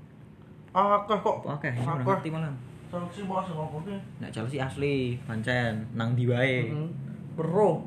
Akeh 0.75 1.15
kok. 1.24 1.48
akeh 1.48 1.72
ini 1.72 1.88
ora 1.88 2.03
ngerti 2.03 2.27
malah 2.27 2.51
Chelsea 2.91 3.24
mau 3.24 3.39
asal 3.39 3.55
ngomong 3.55 3.88
ki. 3.88 3.96
nek 4.20 4.29
Chelsea 4.36 4.60
asli 4.60 5.15
pancen 5.24 5.88
nang 5.96 6.13
di 6.13 6.27
wae. 6.27 6.67
Bro, 7.36 7.84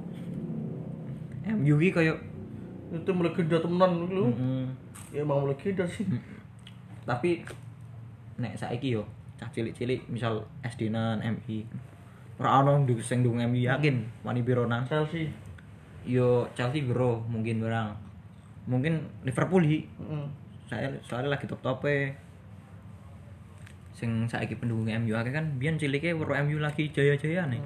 MU 1.44 1.74
ki 1.76 1.88
koyo 1.92 2.16
itu 2.88 3.10
melegenda 3.12 3.60
temenan 3.60 4.08
lu. 4.08 4.32
Ya 5.12 5.20
emang 5.24 5.44
melegenda 5.44 5.84
sih. 5.84 6.04
Tapi 7.08 7.40
nek 8.36 8.52
saiki 8.52 8.92
yo 8.92 9.02
cah 9.40 9.48
cilik-cilik 9.48 10.04
misal 10.12 10.44
SD 10.60 10.92
nan 10.92 11.24
MI 11.24 11.64
ora 12.36 12.60
ono 12.60 12.84
sing 13.00 13.24
dukung 13.24 13.40
MU 13.48 13.64
yakin? 13.64 14.04
Wani 14.22 14.44
piro 14.44 14.68
nang? 14.68 14.84
Chelsea. 14.84 15.26
yo 16.04 16.46
Chelsea 16.54 16.84
bro 16.84 17.24
mungkin 17.26 17.64
barang. 17.64 17.90
Mungkin 18.68 19.24
Liverpool 19.24 19.64
hi. 19.64 19.88
Heeh. 19.88 20.26
saya 20.68 20.92
soalnya 21.00 21.32
lagi 21.32 21.48
top 21.48 21.64
tope 21.64 22.12
sing 23.96 24.28
saiki 24.28 24.60
pendukung 24.60 24.92
MU 25.00 25.16
akeh 25.16 25.32
kan? 25.32 25.56
Biyen 25.56 25.80
cilike 25.80 26.12
weru 26.12 26.36
MU 26.44 26.60
lagi 26.60 26.92
jaya-jaya 26.92 27.48
nih. 27.48 27.64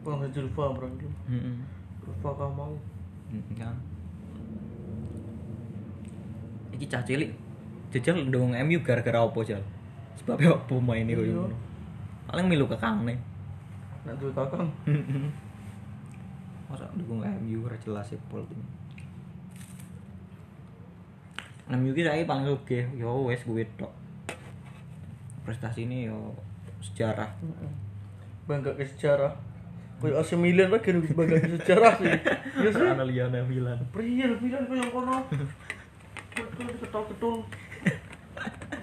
Bang 0.00 0.24
Julfa 0.32 0.72
bro. 0.72 0.88
heeh 1.28 1.54
Julfa 2.00 2.30
kamu. 2.34 2.74
kan? 3.60 3.76
Iki 6.74 6.88
cah 6.90 7.04
cilik 7.04 7.43
jajal 7.94 8.18
ndukung 8.26 8.50
MU 8.50 8.78
gara-gara 8.82 9.22
opo 9.22 9.40
jal 9.40 9.62
sebabnya 10.18 10.50
opo 10.50 10.82
main 10.82 11.06
koyo 11.06 11.22
Iya. 11.22 11.34
ngono 11.38 11.56
paling 12.26 12.46
milu 12.50 12.66
nih 12.66 13.18
Nek 14.04 14.20
duwe 14.20 14.34
kakang. 14.34 14.68
masa 16.66 16.84
dukung 16.92 17.22
MU 17.22 17.58
ora 17.62 17.76
jelas 17.78 18.10
e 18.10 18.18
pol 18.26 18.42
tim 18.50 18.60
MU 21.70 21.90
ki 21.90 22.04
saiki 22.04 22.28
paling 22.28 22.44
oke 22.46 22.78
yo 22.92 23.24
wes 23.24 23.40
gue 23.42 23.64
tok 23.78 23.88
prestasi 25.44 25.88
ini 25.88 26.08
yo 26.08 26.34
sejarah 26.82 27.30
Heeh. 27.40 27.72
Bangga 28.44 28.76
ke 28.76 28.84
sejarah. 28.84 29.32
Kayak 29.96 30.20
AC 30.20 30.36
Milan 30.36 30.68
lagi 30.68 30.92
harus 30.92 31.08
bangga 31.16 31.40
ke 31.40 31.48
sejarah 31.56 31.96
sih. 31.96 32.12
Iya 32.60 32.68
sih. 32.68 32.84
Liana 33.08 33.40
Milan 33.40 33.80
Priya 33.88 34.28
Milan 34.36 34.68
kayak 34.68 34.92
kono. 34.92 35.24
Ketul-ketul. 36.28 37.40
Genap 37.40 37.73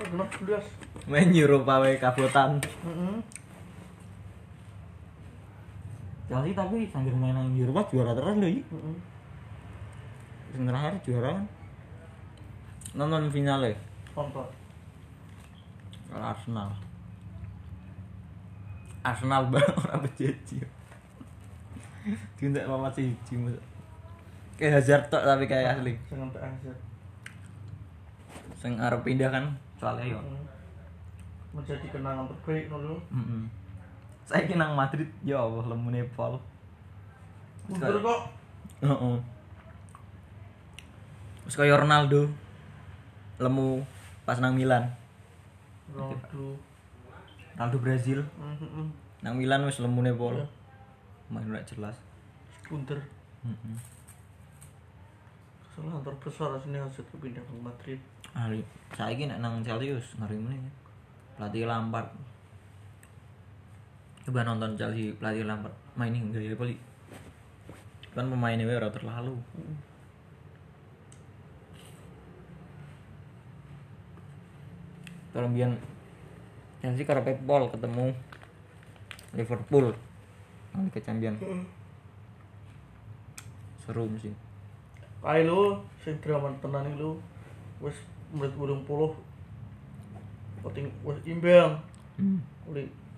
belas. 0.10 0.66
main 1.06 1.30
Eropa 1.34 1.82
wae 1.82 1.98
kabotan 2.02 2.58
Heeh. 2.62 3.16
Chelsea 6.32 6.56
tapi 6.56 6.88
sambil 6.88 7.14
main 7.14 7.36
nang 7.36 7.52
Eropa 7.54 7.86
juara 7.92 8.16
terus 8.16 8.36
lho 8.40 8.48
iki 8.48 8.62
Heeh. 8.72 8.96
sing 10.52 10.64
terakhir 10.68 10.94
juara 11.06 11.30
kan? 11.40 11.46
Nonton 12.92 13.32
finale. 13.32 13.72
Kalau 14.12 14.44
Arsenal. 16.12 16.76
Arsenal 19.00 19.48
bang 19.52 19.72
orang 19.80 20.04
bejeji 20.04 20.60
tidak 22.42 22.66
mama 22.66 22.90
siji 22.90 23.38
mas. 23.38 23.54
Kayak 24.58 24.82
Hazard 24.82 25.06
tok 25.14 25.22
tapi 25.22 25.46
kayak 25.46 25.78
asli. 25.78 25.94
Jangan 26.10 26.30
tak 26.34 26.44
aja. 26.50 26.74
sing 28.62 28.78
arep 28.78 29.02
pindah 29.02 29.34
kan 29.34 29.46
soalnya 29.82 30.14
yo. 30.14 30.22
Menjadi 31.58 31.90
kenangan 31.90 32.30
terbaik 32.30 32.70
dulu. 32.70 33.02
Heeh. 33.10 33.44
Saya 34.30 34.54
nang 34.54 34.78
Madrid, 34.78 35.10
ya 35.26 35.42
Allah 35.42 35.66
lemune 35.66 36.06
pol. 36.14 36.38
Mundur 37.66 37.98
kok. 37.98 38.22
Heeh. 38.86 39.18
Wis 41.50 41.58
kaya 41.58 41.74
Ronaldo. 41.74 42.30
Lemu 43.42 43.82
pas 44.22 44.38
nang 44.38 44.54
Milan. 44.54 44.86
Ronaldo. 45.90 46.62
Ronaldo 47.58 47.78
Brazil 47.82 48.22
Heeh. 48.22 48.88
nang 49.26 49.34
Milan 49.34 49.66
wis 49.66 49.82
lemune 49.82 50.14
pol. 50.14 50.38
Ya. 50.38 50.46
main 51.32 51.48
ora 51.48 51.64
jelas 51.64 51.96
Sekunder. 52.62 53.00
Heeh. 53.42 53.76
Kesalahan 55.64 56.04
terbesar 56.04 56.52
sini 56.60 56.78
hasil 56.78 57.08
pindah 57.18 57.40
ke 57.40 57.54
Madrid. 57.58 58.00
Ahli, 58.32 58.64
saiki 58.96 59.28
nek 59.28 59.40
nang 59.44 59.64
Chelsea 59.64 59.92
wis 59.92 60.08
ngeri 60.16 60.38
meneh. 60.40 60.72
Pelatih 61.36 61.68
Lampard. 61.68 62.10
Coba 64.24 64.46
nonton 64.46 64.78
Chelsea 64.80 65.12
pelatih 65.18 65.44
Lampard 65.44 65.76
main 66.00 66.16
ini 66.16 66.32
gaya 66.32 66.56
apa 66.56 66.64
li? 66.68 66.76
Kan 68.16 68.32
pemainnya 68.32 68.68
ora 68.68 68.92
terlalu. 68.92 69.36
Kalau 75.32 75.48
biar 75.48 75.72
Chelsea 76.84 77.08
karo 77.08 77.24
Pep 77.24 77.40
Paul 77.48 77.72
ketemu 77.72 78.12
Liverpool 79.32 79.96
nanti 80.76 80.90
ke 80.92 81.00
champion 81.04 81.36
seru 83.84 84.08
sih 84.20 84.36
Kae 85.22 85.46
lu 85.46 85.78
sing 86.02 86.18
drama 86.20 86.50
tenan 86.60 86.98
lu 86.98 87.22
wis 87.80 87.96
menit 88.32 88.54
80 88.56 88.86
penting 90.62 90.86
wis 91.04 91.18
imbang. 91.26 91.72
hmm. 92.18 92.38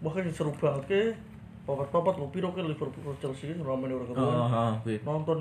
Bahkan 0.03 0.27
seru 0.31 0.51
banget 0.55 0.83
ke 0.87 1.01
papat-papat 1.63 2.19
lu 2.19 2.27
piro 2.27 2.51
ke 2.51 2.59
Liverpool 2.59 3.15
Chelsea 3.23 3.55
ini 3.55 3.63
ramen 3.63 3.87
ora 3.87 4.03
oh, 4.03 4.07
keruan. 4.11 4.35
oh, 4.51 4.73
kuwi. 4.83 4.99
Nonton. 5.07 5.37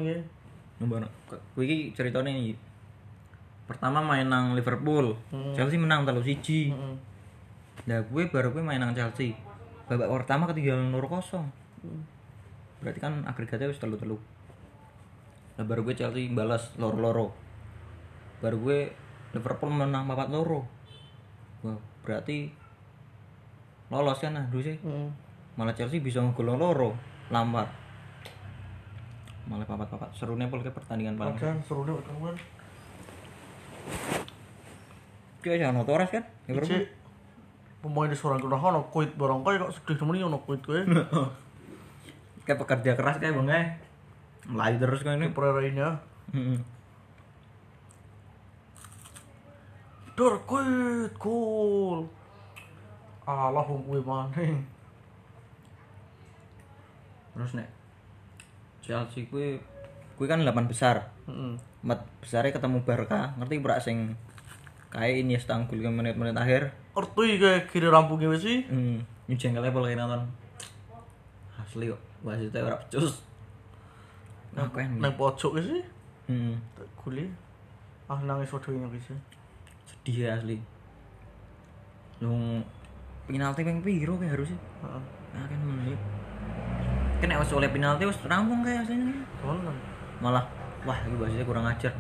Nyoba 0.79 1.07
kuwi 1.55 1.65
iki 1.67 1.79
ceritane 1.95 2.31
iki. 2.31 2.55
Pertama 3.67 4.03
main 4.03 4.27
nang 4.27 4.55
Liverpool, 4.59 5.15
Hmm. 5.31 5.55
Chelsea 5.55 5.79
menang 5.79 6.03
telu 6.07 6.21
siji. 6.23 6.75
Heeh. 6.75 6.95
Nah, 7.83 7.99
gue 8.05 8.23
baru 8.31 8.53
gue 8.55 8.63
main 8.63 8.79
nang 8.79 8.95
Chelsea. 8.95 9.35
Babak 9.91 10.11
pertama 10.23 10.47
ketinggalan 10.51 10.91
0 10.95 11.07
kosong. 11.11 11.47
Hmm. 11.83 12.03
Berarti 12.83 12.99
kan 12.99 13.23
agregatnya 13.27 13.71
wis 13.71 13.79
telu-telu. 13.83 14.19
Nah, 15.59 15.65
baru 15.67 15.87
gue 15.87 15.95
Chelsea 15.99 16.31
balas 16.31 16.75
loro-loro. 16.79 17.35
Baru 18.43 18.59
gue 18.63 18.91
Liverpool 19.33 19.73
menang 19.73 20.05
4 20.09 20.29
loro. 20.33 20.65
Wah, 21.65 21.79
berarti 22.05 22.53
lolos 23.89 24.19
kan 24.21 24.37
nah 24.37 24.45
sih. 24.53 24.77
Heeh. 24.77 25.09
Malah 25.57 25.77
Chelsea 25.77 26.01
bisa 26.01 26.25
ngegol 26.25 26.57
loro, 26.57 26.97
Lampard. 27.29 27.69
Malah 29.49 29.67
papat-papat 29.69 30.15
serunya 30.17 30.49
pol 30.49 30.65
ke 30.65 30.73
pertandingan 30.73 31.19
paling. 31.19 31.37
Padahal 31.37 31.61
seru 31.67 31.83
deh 31.85 31.97
kawan. 31.99 32.37
Dia 35.43 35.59
jangan 35.59 35.83
Torres 35.83 36.09
kan? 36.09 36.25
Liverpool. 36.47 36.81
Cek 36.81 37.03
pemain 37.83 38.07
di 38.07 38.15
seorang 38.15 38.39
kena 38.39 38.63
ono 38.63 38.87
kuit 38.95 39.11
barang 39.19 39.43
kaya 39.43 39.59
kok 39.59 39.75
sedih 39.75 39.99
temen 39.99 40.23
ono 40.23 40.39
kuit 40.47 40.63
kowe. 40.63 40.79
kayak 42.47 42.59
pekerja 42.63 42.95
keras 42.95 43.19
kayak 43.19 43.39
bang 43.39 43.51
eh 43.51 43.67
melayu 44.47 44.77
terus 44.79 45.03
kan 45.03 45.19
ini 45.19 45.35
Pererainnya. 45.35 45.99
Mm-mm. 50.13 50.17
Dor 50.17 50.35
kuit 50.45 51.13
gol. 51.17 52.05
Alah 53.25 53.65
wong 53.65 53.83
kuwi 53.87 54.01
maning. 54.03 54.61
terus 57.33 57.57
nek 57.57 57.65
Chelsea 58.85 59.25
kue 59.33 59.57
kue 60.21 60.29
kan 60.29 60.45
8 60.45 60.69
besar 60.69 61.09
Heeh. 61.25 61.57
empat 61.81 62.05
besarnya 62.21 62.53
ketemu 62.53 62.85
Barca 62.85 63.33
ngerti 63.41 63.57
berak 63.65 63.81
sing 63.81 64.13
kayak 64.93 65.25
ini 65.25 65.41
tanggul 65.41 65.81
ke 65.81 65.89
menit-menit 65.89 66.37
akhir 66.37 66.77
Ngerti 66.93 67.41
kayak 67.41 67.73
kiri 67.73 67.89
rampungnya 67.89 68.29
wis 68.29 68.45
sih. 68.45 68.69
hmm 68.69 69.01
nyujen 69.33 69.57
kali 69.57 69.73
kayak 69.73 69.97
nonton 69.97 70.29
asli 71.57 71.89
kok 71.89 72.01
wasitnya 72.21 72.69
ora 72.69 72.77
becus 72.77 73.25
ngapain 74.53 75.01
Nang 75.01 75.17
pojok 75.17 75.57
sih. 75.57 75.81
hmm 76.29 76.53
Tak 76.77 76.85
Guli. 77.01 77.33
Ah 78.13 78.21
nangis 78.21 78.53
waduh 78.53 78.77
ini 78.77 78.93
wis. 78.93 79.09
Ya 80.05 80.35
asli 80.35 80.59
Nung 82.19 82.63
penalti 83.27 83.63
ping 83.63 83.83
piro 83.83 84.15
kayak 84.19 84.35
harusnya 84.35 84.59
Heeh. 84.83 85.03
nah 85.33 85.45
kan 85.47 85.59
menit 85.63 86.01
kena 87.19 87.39
wis 87.39 87.55
oleh 87.55 87.71
penalti 87.71 88.03
wis 88.05 88.19
rampung 88.27 88.67
kayak 88.67 88.83
aslinya 88.83 89.15
Tenan. 89.41 89.77
malah 90.19 90.45
wah 90.83 90.99
ini 91.07 91.15
basisnya 91.17 91.47
kurang 91.47 91.67
ajar 91.67 91.95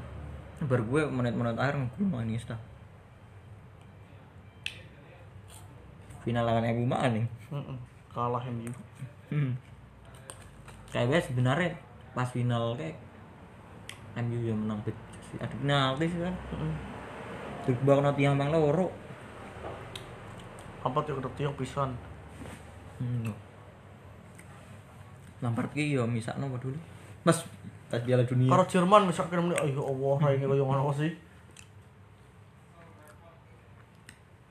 baru 0.62 0.82
gue 0.82 1.02
menit-menit 1.10 1.58
akhir 1.58 1.74
ngegulung 1.78 2.22
Iniesta 2.22 2.54
final 6.22 6.46
lawan 6.46 6.66
MU 6.70 6.86
mana 6.86 7.08
nih 7.10 7.26
Heeh. 7.50 7.76
Kalah 8.12 8.44
MU. 8.46 8.70
hmm. 9.30 9.52
kayak 10.90 11.06
gue 11.10 11.18
sebenarnya 11.30 11.70
pas 12.12 12.28
final 12.28 12.74
kayak 12.78 12.94
MU 14.20 14.38
yang 14.42 14.58
menang 14.58 14.82
bet 14.84 14.94
ada 15.40 15.54
penalti 15.56 16.04
sih 16.06 16.20
kan 16.20 16.34
Heeh. 16.54 16.74
Terus 17.62 17.78
bakal 17.82 18.10
tiang 18.14 18.34
bang 18.36 18.50
loro 18.50 18.90
Apa 20.82 20.98
ngerti 20.98 21.46
yang 21.46 21.54
pisan. 21.54 21.94
hmm. 22.98 23.30
Lampard 25.42 25.70
ki 25.70 25.94
yo 25.94 26.06
misakno 26.06 26.46
apa 26.46 26.58
dulu 26.58 26.78
pas 27.22 27.38
Piala 27.92 28.24
Dunia 28.24 28.50
Karo 28.50 28.64
Jerman 28.66 29.06
misalkan 29.06 29.46
ini 29.46 29.54
ayo 29.58 29.82
Allah 29.84 30.14
raine 30.22 30.46
koyo 30.46 30.64
ngono 30.64 30.90
sih. 30.94 31.12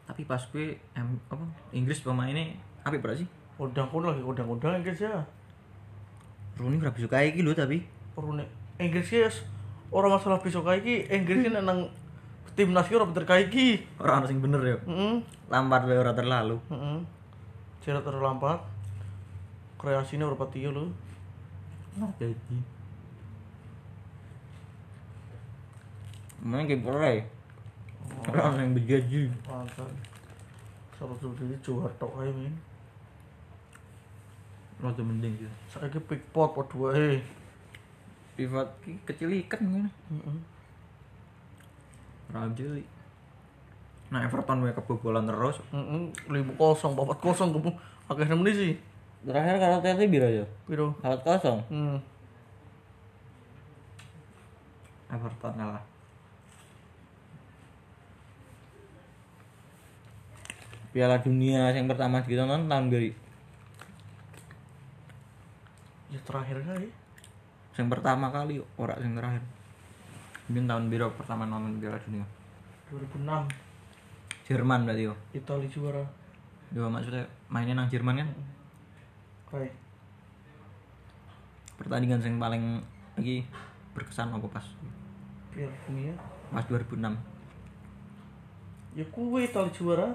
tapi 0.05 0.27
pas 0.27 0.43
gue 0.51 0.75
em, 0.75 1.09
apa 1.31 1.43
Inggris 1.71 2.03
pemainnya 2.03 2.51
apa 2.83 2.99
berarti 2.99 3.23
sih 3.23 3.29
Undang-undang 3.55 4.11
lagi 4.17 4.23
undang-undang 4.25 4.81
Inggris 4.83 4.99
ya. 4.99 5.23
Rooney 6.59 6.81
gak 6.83 6.97
bisa 6.97 7.07
kayak 7.07 7.39
gitu 7.39 7.55
tapi 7.55 7.87
nih 8.11 8.47
Inggris 8.81 9.07
ya 9.07 9.31
orang 9.87 10.19
masalah 10.19 10.43
besok 10.43 10.67
kayak 10.67 10.83
iki 10.83 10.95
Inggris 11.07 11.47
kan 11.47 11.63
nang 11.63 11.79
timnas 12.55 12.87
ki 12.87 12.95
ora 12.95 13.07
bener 13.07 13.23
kayak 13.23 13.47
iki. 13.49 13.85
bener 14.41 14.61
ya 14.61 14.77
Heeh. 14.85 15.15
Lampard 15.49 15.87
wae 15.87 15.97
ora 15.97 16.11
terlalu 16.11 16.57
Heeh. 16.69 16.97
Cerita 17.81 18.05
terlambat. 18.05 18.61
Kreasinya 19.81 20.29
berapa 20.29 20.45
tiga 20.53 20.69
lu? 20.69 20.91
jadi 22.21 22.33
main 26.41 26.65
kiper 26.65 26.95
ae 26.97 27.19
orang 28.31 28.57
yang 28.57 28.71
bergaji 28.73 29.29
Mantap. 29.45 29.85
Salah 30.97 31.13
satu 31.19 31.35
ini 31.43 31.53
juara 31.61 31.91
tok 31.99 32.15
ae 32.23 32.31
min. 32.31 32.53
rada 34.81 35.01
mending 35.05 35.37
sih 35.37 35.51
Saiki 35.69 36.01
pickpot 36.01 36.57
padha 36.57 36.75
wae. 36.79 37.21
pivot 38.33 38.65
ki 38.81 38.97
kecil 39.05 39.29
ikan 39.45 39.61
kan 39.61 39.85
Heeh. 40.09 40.37
Raja 42.31 42.67
nah 44.07 44.19
Everton 44.21 44.59
wae 44.61 44.71
kebobolan 44.71 45.23
terus 45.23 45.59
Heeh. 45.69 46.11
5-0, 46.27 46.57
4-0 46.57 47.15
kamu 47.47 47.71
akeh 48.07 48.27
nemeni 48.27 48.51
sih. 48.51 48.73
terakhir 49.21 49.55
kalau 49.55 49.79
Chelsea 49.79 50.07
biro 50.07 50.27
ya 50.27 50.45
Piro? 50.65 50.91
empat 50.97 51.21
kosong 51.21 51.59
Hmm. 51.67 51.97
Everton 55.07 55.53
kalah 55.53 55.83
Piala 60.91 61.15
Dunia 61.17 61.71
yang 61.71 61.87
pertama 61.87 62.19
ditonton 62.19 62.67
tahun 62.67 62.87
beri 62.87 63.11
Ya 66.07 66.19
terakhir 66.21 66.59
kali. 66.61 66.91
yang 67.71 67.87
pertama 67.87 68.27
kali 68.27 68.59
ora 68.75 68.99
yang 68.99 69.15
terakhir 69.15 69.39
mungkin 70.51 70.67
tahun 70.67 70.91
biru 70.91 71.07
pertama 71.15 71.47
nonton 71.47 71.79
Piala 71.79 71.95
Dunia? 72.03 72.27
2006 72.91 74.51
Jerman 74.51 74.83
berarti 74.83 75.07
yo. 75.07 75.15
Italia 75.31 75.71
juara. 75.71 76.03
Yo 76.75 76.91
maksudnya 76.91 77.23
mainnya 77.47 77.71
nang 77.71 77.87
Jerman 77.87 78.19
kan? 78.19 78.27
Kayak 79.47 79.71
pertandingan 81.79 82.19
yang 82.19 82.35
paling 82.35 82.83
lagi 83.15 83.47
berkesan 83.95 84.35
apa 84.35 84.43
pas? 84.51 84.67
Piala 85.55 85.71
Dunia. 85.87 86.11
pas 86.51 86.67
2006 86.67 86.99
Ya 88.91 89.07
kuwe 89.07 89.47
Italia 89.47 89.71
juara. 89.71 90.07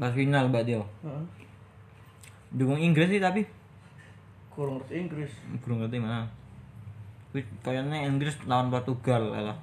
pas 0.00 0.16
final 0.16 0.48
berarti 0.48 0.72
yo. 0.72 0.88
Heeh. 1.04 1.24
dukung 2.56 2.80
Inggris 2.80 3.12
sih 3.12 3.20
tapi? 3.20 3.44
Kurang 4.48 4.80
ngerti 4.80 4.94
Inggris. 4.96 5.32
belum 5.60 5.84
ngerti 5.84 6.00
mana 6.00 6.32
kayaknya 7.30 8.08
Inggris 8.08 8.34
lawan 8.44 8.68
Portugal 8.68 9.22
lah 9.32 9.58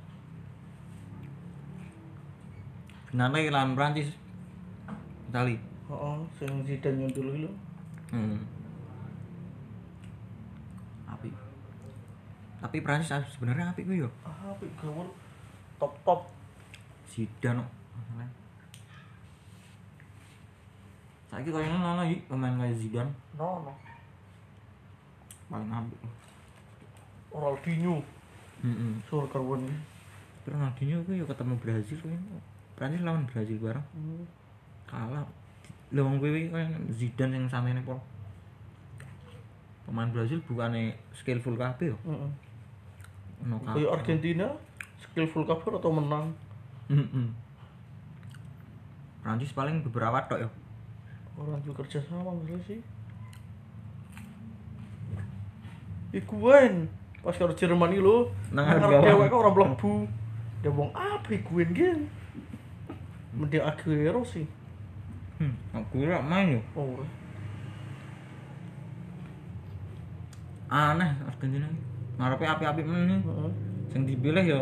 finalnya 3.09 3.51
lawan 3.51 3.73
Prancis 3.73 4.09
Itali 5.27 5.57
Heeh, 5.85 6.17
sing 6.35 6.65
Zidane 6.65 6.97
yang 6.99 7.11
dulu 7.13 7.31
lho. 7.45 7.51
hmm. 8.09 8.37
api 11.07 11.29
tapi 12.57 12.77
Prancis 12.81 13.13
sebenarnya 13.31 13.69
api 13.69 13.81
gue 13.83 13.97
yo 14.01 14.09
Ah, 14.21 14.49
apik 14.51 14.69
gawur 14.77 15.05
top-top. 15.77 16.25
Zidane 17.05 17.59
kok. 17.59 17.69
masalahnya. 17.93 18.31
Saiki 21.25 21.49
kayaknya 21.49 21.77
nono 21.77 22.03
iki 22.03 22.17
pemain 22.25 22.55
kayak 22.55 22.75
Zidane. 22.75 23.11
No, 23.35 23.61
no. 23.61 23.73
paling 25.45 25.69
apik 25.69 25.99
Ronaldinho. 27.35 27.99
Heeh 28.63 28.91
sur 29.11 29.27
iki. 29.27 29.75
Ronaldinho 30.47 30.97
ku 31.03 31.11
yo 31.11 31.25
ketemu 31.27 31.53
Brazil 31.59 31.99
kan 31.99 32.23
Prancis 32.79 33.03
lawan 33.03 33.27
Brazil 33.27 33.59
bareng. 33.59 33.85
Hmm. 33.91 34.23
kalah. 34.87 35.27
Lho 35.91 36.01
wong 36.07 36.23
kuwi 36.23 36.47
kan 36.47 36.71
Zidane 36.95 37.35
yang 37.35 37.47
samene 37.51 37.83
pol. 37.83 37.99
Pemain 39.85 40.09
Brazil 40.09 40.39
bukannya 40.47 40.95
skillful 41.13 41.59
kabeh 41.59 41.91
yo. 41.93 41.97
Heeh. 42.07 42.31
ono 43.45 43.59
Kayak 43.67 43.91
Argentina 43.99 44.47
skillful 45.03 45.43
kabeh 45.43 45.75
atau 45.75 45.91
menang. 45.91 46.31
heeh 46.87 47.27
Prancis 49.19 49.51
paling 49.51 49.83
beberapa 49.83 50.23
tok 50.29 50.45
yo. 50.45 50.49
Orang 51.35 51.59
juga 51.67 51.83
kerja 51.83 51.99
sama 52.07 52.31
maksudnya 52.31 52.61
sih. 52.63 52.79
Iguain 56.15 56.87
pas 57.25 57.33
karo 57.33 57.57
Jerman 57.57 57.89
iki 57.89 58.05
lho. 58.05 58.29
Nang 58.53 58.69
dewek 59.01 59.27
kok 59.27 59.41
ora 59.41 59.49
mlebu. 59.49 60.05
Dia 60.61 60.69
wong 60.69 60.93
apa 60.93 61.29
Iguain 61.33 61.73
gen? 61.73 61.99
Mending 63.33 63.65
Aguero 63.65 64.21
sih. 64.23 64.45
hmm 65.35 65.51
aku 65.75 65.99
kira 65.99 66.23
main 66.23 66.55
yo 66.55 66.61
Oh. 66.79 67.03
aneh 70.71 71.11
Argentina 71.27 71.67
ngarepe 72.15 72.47
api-api 72.47 72.81
meneh 72.87 73.19
Heeh. 73.19 73.51
sing 73.91 74.07
dipilih 74.07 74.43
yo 74.47 74.61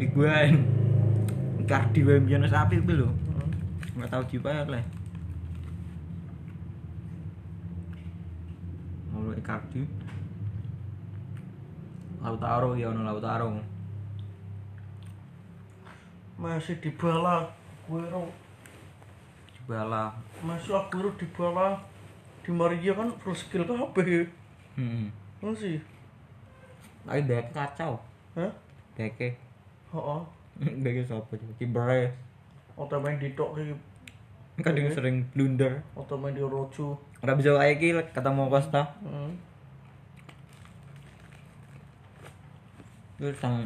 Higuain 0.00 0.64
Icardi 1.60 2.00
wae 2.00 2.16
mbiyen 2.16 2.48
wis 2.48 2.56
apik 2.56 2.80
kuwi 2.80 2.96
lho 2.96 3.12
nggak 3.92 4.08
tahu 4.08 4.24
dibayar 4.24 4.64
lah 4.64 4.80
Lalu 9.12 9.36
Icardi 9.36 9.84
Lautaro 12.26 12.74
ya 12.74 12.90
ono 12.90 13.06
Lautaro 13.06 13.54
Masih 16.36 16.76
dibala 16.82 17.46
Aguero. 17.86 18.26
Bala 19.70 20.10
Masih 20.42 20.74
Aguero 20.74 21.14
dibala 21.14 21.78
di 22.42 22.50
Maria 22.50 22.92
kan 22.94 23.10
full 23.18 23.34
skill 23.34 23.62
kabeh. 23.62 24.26
hmm. 24.74 25.06
Masih. 25.38 25.78
tapi 27.06 27.22
bek 27.22 27.54
kacau 27.54 27.94
Hah? 28.34 28.50
beke 28.98 29.38
Heeh. 29.94 30.20
beke 30.82 31.02
sapa 31.02 31.30
coba 31.30 31.54
kipernya 31.54 32.10
Atau 32.74 32.98
main 32.98 33.16
di 33.16 33.30
tok 33.38 33.54
kadang 34.58 34.88
sering 34.90 35.22
blunder 35.30 35.78
atau 35.92 36.16
main 36.16 36.32
di 36.32 36.40
Orojo. 36.40 36.96
ora 37.22 37.36
bisa 37.36 37.52
kayak 37.52 37.76
iki 37.78 37.88
ketemu 38.10 38.50
Costa 38.50 38.82
Heeh. 39.02 39.30
Itu 43.16 43.32
sang 43.34 43.64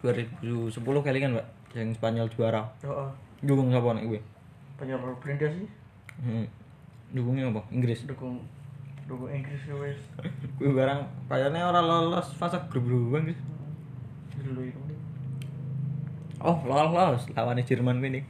2010 0.00 0.78
kali 0.82 1.18
kan 1.18 1.30
mbak? 1.32 1.46
Yang 1.72 1.96
Spanyol 1.96 2.26
juara. 2.28 2.62
Heeh. 2.82 3.10
dukung 3.42 3.74
siapa 3.74 3.90
nih 3.96 4.06
gue? 4.06 4.20
Penyerang 4.78 5.18
Belanda 5.18 5.46
sih. 5.50 5.66
hmm. 6.20 6.46
dukungnya 7.10 7.50
apa? 7.50 7.62
Inggris? 7.70 8.06
Dukung 8.06 8.38
dukung 9.06 9.30
Inggris 9.30 9.58
ya 9.66 9.74
wes. 9.74 9.98
Gue 10.62 10.70
barang 10.70 11.02
kayaknya 11.26 11.66
orang 11.66 11.82
lolos 11.82 12.30
fase 12.38 12.54
grup 12.70 12.86
duluan 12.86 13.26
guys 13.26 13.40
dulu 14.38 14.62
itu. 14.62 14.78
Oh 16.38 16.54
lolos. 16.62 17.26
Lawannya 17.34 17.66
Jerman 17.66 17.98
ini 18.00 18.22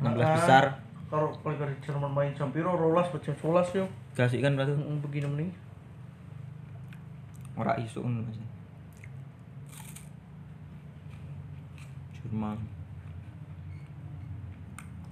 16 0.00 0.16
Ah. 0.20 0.32
besar. 0.32 0.64
kalau 1.10 1.28
kalau 1.36 1.68
Jerman 1.84 2.10
main 2.12 2.32
jam 2.32 2.48
piro? 2.48 2.72
Rolas 2.72 3.12
jam 3.20 3.36
rolas 3.44 3.68
yo. 3.76 3.84
Kasih 4.16 4.40
kan 4.40 4.56
batu 4.56 4.72
Mm, 4.72 5.04
begini 5.04 5.26
mending 5.28 5.50
ora 7.58 7.76
isu 7.76 8.00
masih 8.00 8.40
Jerman 12.30 12.62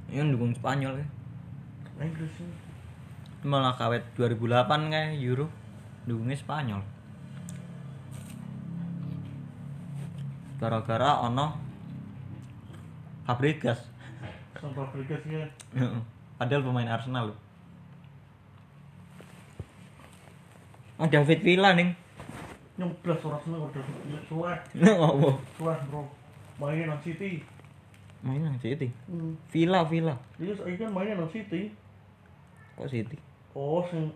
ini 0.09 0.23
kan 0.23 0.31
dukung 0.31 0.55
Spanyol 0.55 1.03
ya. 1.03 1.07
Inggris 1.99 2.31
sih 2.39 2.47
malah 3.43 3.75
kawet 3.75 4.07
2008 4.15 4.87
kayak 4.87 5.19
Euro 5.19 5.51
dukungnya 6.07 6.39
Spanyol. 6.39 6.79
Gara-gara 10.63 11.27
ono 11.27 11.59
Fabregas. 13.27 13.83
Sampai 14.55 14.83
aplikasinya 14.87 15.43
padahal 16.39 16.63
pemain 16.71 16.95
Arsenal 16.95 17.35
loh. 17.35 17.39
Oh 21.03 21.07
David 21.11 21.43
Villa 21.43 21.75
nih 21.75 21.95
nyeblas 22.79 23.19
orang 23.27 23.43
seneng 23.43 23.61
udah 23.67 23.83
suah 24.31 24.55
ngomong 24.71 25.35
suah 25.59 25.79
bro 25.91 26.07
mainin 26.59 26.87
nang 26.91 27.01
City. 27.01 27.43
Main 28.23 28.43
nang 28.43 28.59
City? 28.59 28.91
Hmm. 29.07 29.39
Villa 29.49 29.81
Villa. 29.87 30.15
Dia 30.37 30.55
saya 30.55 30.75
kan 30.75 30.91
mainin 30.91 31.17
nang 31.17 31.31
City. 31.31 31.71
Kok 32.75 32.91
City. 32.91 33.17
Oh 33.55 33.83
sing 33.87 34.11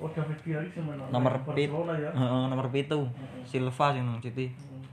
oh 0.00 0.08
David 0.12 0.38
Villa 0.44 0.60
sih 0.68 0.80
main 0.84 1.00
nomor 1.08 1.40
pit. 1.56 1.72
Ya. 1.72 2.12
Heeh, 2.12 2.42
nomor 2.52 2.68
pitu 2.68 3.08
Silva 3.48 3.96
sih 3.96 4.02
nang 4.04 4.20
City. 4.20 4.52
Hmm. 4.52 4.84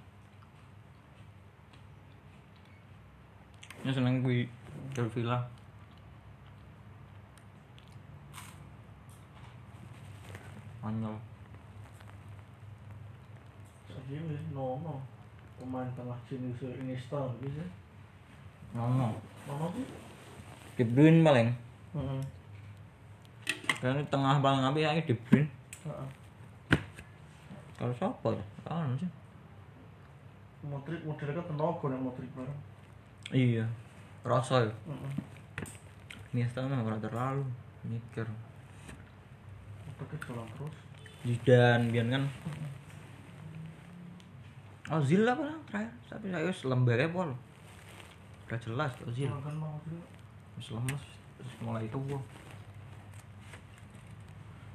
ya 3.83 3.91
seneng 3.91 4.23
gue 4.23 4.47
David 4.95 5.11
Villa. 5.11 5.43
Spanyol 10.83 11.15
Saya 13.87 14.19
ini 14.19 14.35
no 14.51 14.83
no 14.83 14.99
pemain 15.63 15.87
tengah 15.95 16.19
jenis 16.27 16.59
Iniesta 16.83 17.23
gitu. 17.39 17.55
Sih 17.55 17.69
Nono 18.75 19.15
Nono 19.47 19.71
sih. 19.71 19.87
De 20.75 20.83
Bruyne 20.83 21.23
paling. 21.23 21.49
Heeh. 21.95 22.21
dan 23.79 23.99
tengah 24.11 24.43
paling 24.43 24.63
apik 24.67 24.83
ae 24.83 25.01
De 25.07 25.15
Bruyne 25.15 25.47
Heeh. 25.87 26.07
kalau 27.79 27.93
siapa 27.95 28.27
ya 28.35 28.43
kan 28.67 28.91
sih? 28.99 29.07
Modric 30.63 31.03
modelnya 31.03 31.39
kan 31.39 31.45
tenaga 31.51 31.85
nih 31.91 31.99
Modric 31.99 32.29
bareng. 32.35 32.59
iya. 33.31 33.65
Rasa 34.23 34.67
ya? 34.67 34.73
Heeh. 34.87 35.11
Iniesta 36.31 36.63
mah 36.63 36.83
ora 36.83 36.99
terlalu 36.99 37.43
mikir. 37.87 38.27
Jalan 40.23 40.47
terus. 40.55 40.75
Zidane 41.23 41.87
biar 41.91 42.07
kan 42.11 42.23
Ozil 44.91 45.23
apa 45.23 45.43
lah 45.47 45.57
terakhir 45.71 45.95
tapi 46.11 46.27
saya 46.27 46.43
wis 46.43 46.59
lembare 46.67 47.07
pol 47.07 47.31
udah 48.43 48.59
jelas 48.59 48.91
Ozil 49.07 49.31
sih. 49.31 49.99
wis 50.59 50.67
lemes 50.75 51.03
terus 51.39 51.55
mulai 51.63 51.87
tua 51.87 52.19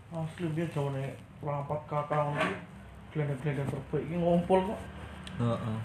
Asli 0.09 0.49
dia 0.57 0.65
jauh 0.73 0.89
nih 0.97 1.13
rapat 1.45 1.85
kakak 1.85 2.33
lagi. 2.33 2.57
Gelendang-gelendang 3.13 3.69
terbaik 3.69 4.05
ini 4.09 4.17
ngumpul 4.17 4.73
kok. 4.73 4.81
Heeh. 5.37 5.79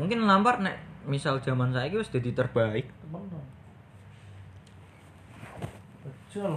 mungkin 0.00 0.24
Lampard 0.24 0.64
nek 0.64 0.80
misal 1.04 1.36
zaman 1.44 1.68
saya 1.76 1.92
wis 1.92 2.08
jadi 2.08 2.32
terbaik 2.32 2.88
Temen 2.88 3.20
dong. 3.28 3.46
Kecil. 6.00 6.56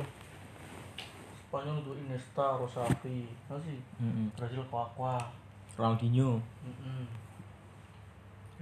Spanyol 1.43 1.83
itu 1.83 1.91
Iniesta, 2.07 2.55
Rosafi, 2.55 3.27
masih. 3.51 3.77
Heeh. 3.99 4.25
Brazil 4.39 4.63
Aqua. 4.71 5.19
Ronaldinho 5.77 6.39
Mm 6.63 7.05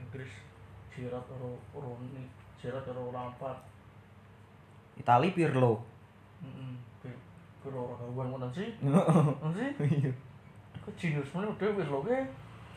Inggris 0.01 0.31
Gerrard 0.91 1.23
atau 1.23 1.55
Rooney, 1.71 2.27
Gerrard 2.59 2.83
atau 2.83 3.15
Lampard. 3.15 3.59
Itali 4.99 5.31
Pirlo 5.31 5.79
Mm 6.43 6.75
Pero 7.61 7.93
orang 7.93 8.09
kawan 8.09 8.27
mana 8.35 8.47
sih? 8.49 8.73
Heeh. 8.81 9.23
Nanti? 9.45 9.65
iya 9.85 10.11
Kok 10.81 10.93
jenius 10.97 11.29
mana 11.37 11.45
udah 11.53 11.69
wis 11.77 11.87
loh 11.93 12.01
ke? 12.01 12.17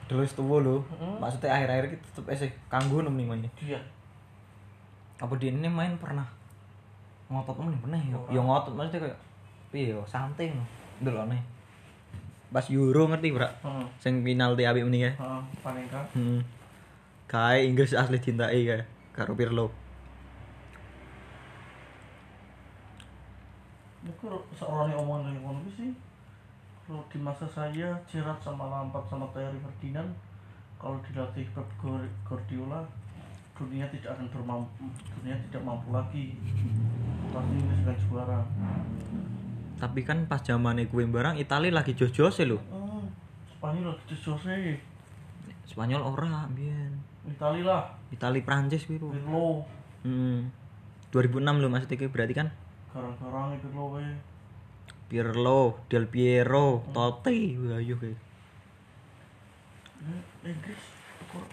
terus 0.04 0.36
tua 0.36 0.60
lo 0.60 0.84
maksudnya 1.16 1.48
akhir-akhir 1.48 1.96
kita 1.96 2.04
tetep 2.12 2.26
esih 2.28 2.50
kanggo 2.68 3.00
nem 3.00 3.16
nih 3.16 3.24
mainnya 3.24 3.50
Dia. 3.56 3.80
apa 5.16 5.32
dia 5.40 5.48
ini 5.48 5.64
main 5.64 5.96
pernah 5.96 6.28
ngotot 7.32 7.56
men 7.56 7.72
pernah 7.80 7.96
ya 7.96 8.16
ya 8.28 8.40
ngotot 8.44 8.76
maksudnya 8.76 9.08
kayak 9.08 9.18
piye 9.72 9.96
yo 9.96 10.04
santai 10.04 10.52
no 10.52 10.60
dulu 11.00 11.24
aneh 11.24 11.40
pas 12.54 12.62
Euro 12.70 13.10
ngerti 13.10 13.28
bro 13.28 13.50
Heeh. 13.50 13.84
sing 13.98 14.22
penalti 14.22 14.62
apik 14.62 14.86
meneh 14.86 15.10
kae 15.10 15.14
Heeh, 15.18 15.42
Panenka. 15.58 16.00
hmm. 16.14 16.38
kae 17.26 17.66
Inggris 17.66 17.90
asli 17.92 18.16
cintai 18.16 18.62
kae 18.62 18.80
karo 19.10 19.34
Pirlo 19.34 19.74
Mungkin 24.00 24.28
seorang 24.52 24.92
yang 24.92 25.00
omongan 25.00 25.32
dari 25.32 25.40
ngono 25.40 25.64
sih. 25.72 25.88
Kalau 26.84 27.00
di 27.08 27.16
masa 27.16 27.48
saya 27.48 27.96
Gerrard 28.04 28.36
sama 28.38 28.68
Lampard 28.68 29.08
sama 29.08 29.24
Thierry 29.32 29.56
Ferdinand 29.56 30.12
kalau 30.76 31.00
dilatih 31.00 31.48
Pep 31.50 31.64
Guard- 31.80 32.12
Guardiola 32.22 32.84
dunia 33.56 33.88
tidak 33.88 34.12
akan 34.12 34.28
bermampu 34.28 34.84
dunia 35.16 35.32
tidak 35.48 35.64
mampu 35.64 35.88
lagi 35.88 36.36
pasti 37.32 37.54
Inggris 37.56 37.80
akan 37.80 37.96
juara 38.04 38.40
tapi 39.84 40.00
kan 40.00 40.24
pas 40.24 40.40
zamane 40.40 40.88
kuwi 40.88 41.04
barang 41.04 41.36
Itali 41.36 41.68
lagi 41.68 41.92
jos-jose 41.92 42.48
lho. 42.48 42.56
Hmm, 42.72 43.04
Spanyol 43.52 43.92
lagi 43.92 44.16
Jose. 44.16 44.80
Spanyol 45.68 46.00
ora 46.00 46.48
biyen. 46.48 46.96
Itali 47.28 47.60
lah. 47.60 47.92
Itali 48.08 48.40
Prancis 48.40 48.88
piro? 48.88 49.12
Pirlo. 49.12 49.68
Hmm. 50.08 50.48
2006 51.12 51.60
lho 51.60 51.68
maksudnya 51.68 51.96
iki 52.00 52.08
berarti 52.08 52.32
kan 52.32 52.48
Garang-garang 52.96 53.60
Pirlo 53.60 53.84
we. 53.92 54.08
Pirlo, 55.04 55.84
Del 55.92 56.08
Piero, 56.08 56.80
Totti, 56.96 57.60
wah 57.60 57.76
ayo 57.76 58.00
kayak. 58.00 58.16
Eh, 60.00 60.48
Inggris 60.48 60.80
kok 61.28 61.44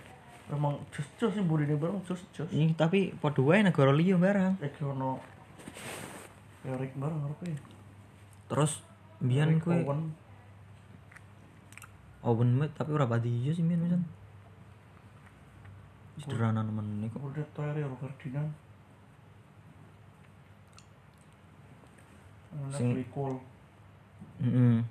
emang 0.56 0.80
jos-jos 0.96 1.36
sih 1.36 1.44
burine 1.44 1.76
bareng 1.76 2.00
jos-jos. 2.08 2.48
Ini 2.48 2.80
tapi 2.80 3.12
padha 3.12 3.44
wae 3.44 3.60
negara 3.60 3.92
liya 3.92 4.16
barang. 4.16 4.64
Iki 4.64 4.82
ono 4.88 5.20
Erik 6.64 6.96
bareng 6.96 7.28
apa 7.28 7.44
ya? 7.44 7.60
Terus 8.52 8.84
biyen 9.24 9.56
Eric 9.56 9.64
kuwi 9.64 9.80
Owen. 9.82 10.02
Owen 12.22 12.52
Met 12.54 12.76
tapi 12.76 12.92
ora 12.92 13.08
pati 13.08 13.32
iya 13.32 13.56
sih 13.56 13.64
biyen 13.64 13.80
pisan. 13.82 14.04
Sederhana 16.20 16.62
nemen 16.62 17.00
niku. 17.00 17.18
Udah 17.18 17.48
Terry 17.56 17.82
Ferdinand. 17.98 18.52
Sing- 22.76 22.94
Sing 22.94 23.08
Cole. 23.10 23.40
Heeh. 24.44 24.84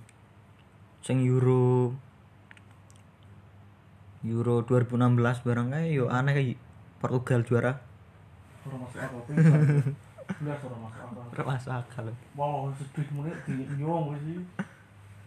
Sing 1.01 1.21
Euro 1.23 1.93
Euro 4.21 4.65
2016 4.65 5.45
barang 5.45 5.69
kae 5.71 5.93
yo 5.93 6.09
aneh 6.09 6.33
kayak 6.33 6.59
Portugal 7.01 7.41
juara. 7.45 7.73
Ora 8.65 8.77
masuk 8.77 9.01
Belas 10.39 10.61
ora 10.63 10.77
masuk 10.79 11.03
akal. 11.11 11.45
Masuk 11.47 11.73
akal. 11.75 12.07
Wow, 12.39 12.71
sedih 12.79 13.09
menit 13.11 13.37
di 13.43 13.67
nyong 13.83 14.15
wis 14.15 14.23
sih. 14.23 14.39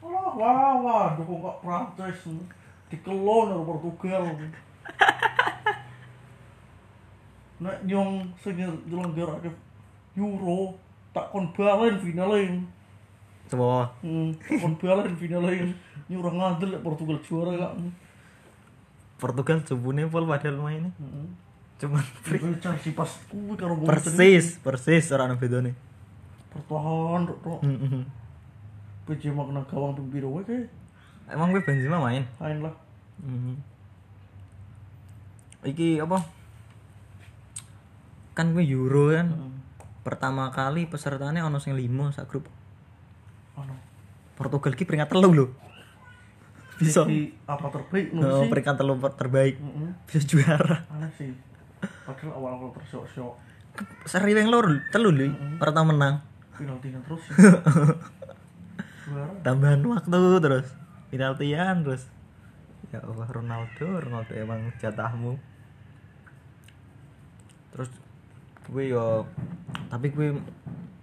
Alah, 0.03 0.31
wah, 0.35 0.75
wah, 0.79 1.05
dukung 1.19 1.43
kok 1.43 1.59
Prancis. 1.59 2.23
Dikelon 2.87 3.51
karo 3.51 3.79
Portugal. 3.83 4.23
Nek 7.63 7.77
nyong 7.87 8.31
sing 8.43 8.55
nyelenggarake 8.59 9.51
Euro 10.19 10.77
tak 11.13 11.31
kon 11.31 11.49
balen 11.55 11.97
finale. 11.99 12.63
Coba 13.49 13.91
Hmm, 14.03 14.33
tak 14.39 14.61
kon 14.61 14.75
balen 14.77 15.15
finale. 15.17 15.73
Nyurah 16.09 16.33
ngandel 16.35 16.79
Portugal 16.83 17.17
juara 17.23 17.51
gak. 17.55 17.73
Portugal 19.17 19.63
jebune 19.63 20.03
pol 20.11 20.27
padahal 20.27 20.59
main 20.59 20.91
Heeh. 20.99 21.27
Cuman 21.83 21.99
Itu 22.31 22.47
Chelsea 22.63 22.95
pas 22.95 23.11
kuwi 23.27 23.59
karo 23.59 23.75
persis 23.83 24.55
persis 24.63 25.11
ora 25.11 25.27
ana 25.27 25.35
bedane. 25.35 25.75
Pertahan 26.47 27.27
tok. 27.27 27.59
Makna 29.35 29.61
gawang 29.67 29.99
ping 29.99 30.07
piro 30.07 30.31
wae. 30.31 30.63
Emang 31.27 31.51
gue 31.51 31.59
Benzema 31.59 31.99
main? 31.99 32.23
Main 32.39 32.63
lah. 32.63 32.71
Mhm. 33.19 33.55
Iki 35.63 35.99
apa? 35.99 36.23
Kan 38.33 38.55
gue 38.55 38.63
Euro 38.63 39.11
kan. 39.11 39.27
Pertama 40.03 40.51
kali 40.51 40.87
pesertanya 40.87 41.43
ono 41.43 41.59
sing 41.59 41.75
5 41.75 42.11
sak 42.11 42.27
grup. 42.27 42.47
Ano? 43.55 43.75
Portugal 44.35 44.73
ki 44.73 44.83
peringkat 44.83 45.11
telu 45.11 45.31
lho. 45.31 45.47
Bisa. 46.75 47.07
Apa 47.47 47.69
terbaik 47.71 48.11
Oh, 48.11 48.19
nu 48.19 48.43
sih? 48.43 48.49
peringkat 48.51 48.75
telu 48.75 48.93
terbaik. 49.15 49.55
Heeh. 49.61 49.91
Bisa 50.03 50.19
juara. 50.25 50.83
Aneh 50.91 51.11
sih. 51.15 51.31
Padahal 52.03 52.31
awal-awal 52.35 52.69
tersyok-syok. 52.75 53.33
Seri 54.05 54.35
yang 54.35 54.51
lor 54.53 54.69
telu 54.91 55.09
lho. 55.09 55.31
Pertama 55.57 55.95
menang. 55.95 56.15
Penaltinya 56.53 56.99
terus. 57.07 57.23
Juara. 59.03 59.33
Tambahan 59.41 59.81
waktu 59.83 60.19
terus. 60.39 60.67
Penaltian 61.09 61.83
terus. 61.83 62.03
Ya 62.93 63.01
Allah 63.01 63.27
Ronaldo, 63.27 63.87
Ronaldo 63.99 64.33
emang 64.37 64.69
jatahmu. 64.77 65.39
Terus 67.73 67.89
gue 68.69 68.83
yo 68.95 69.27
tapi 69.91 70.07
gue 70.13 70.39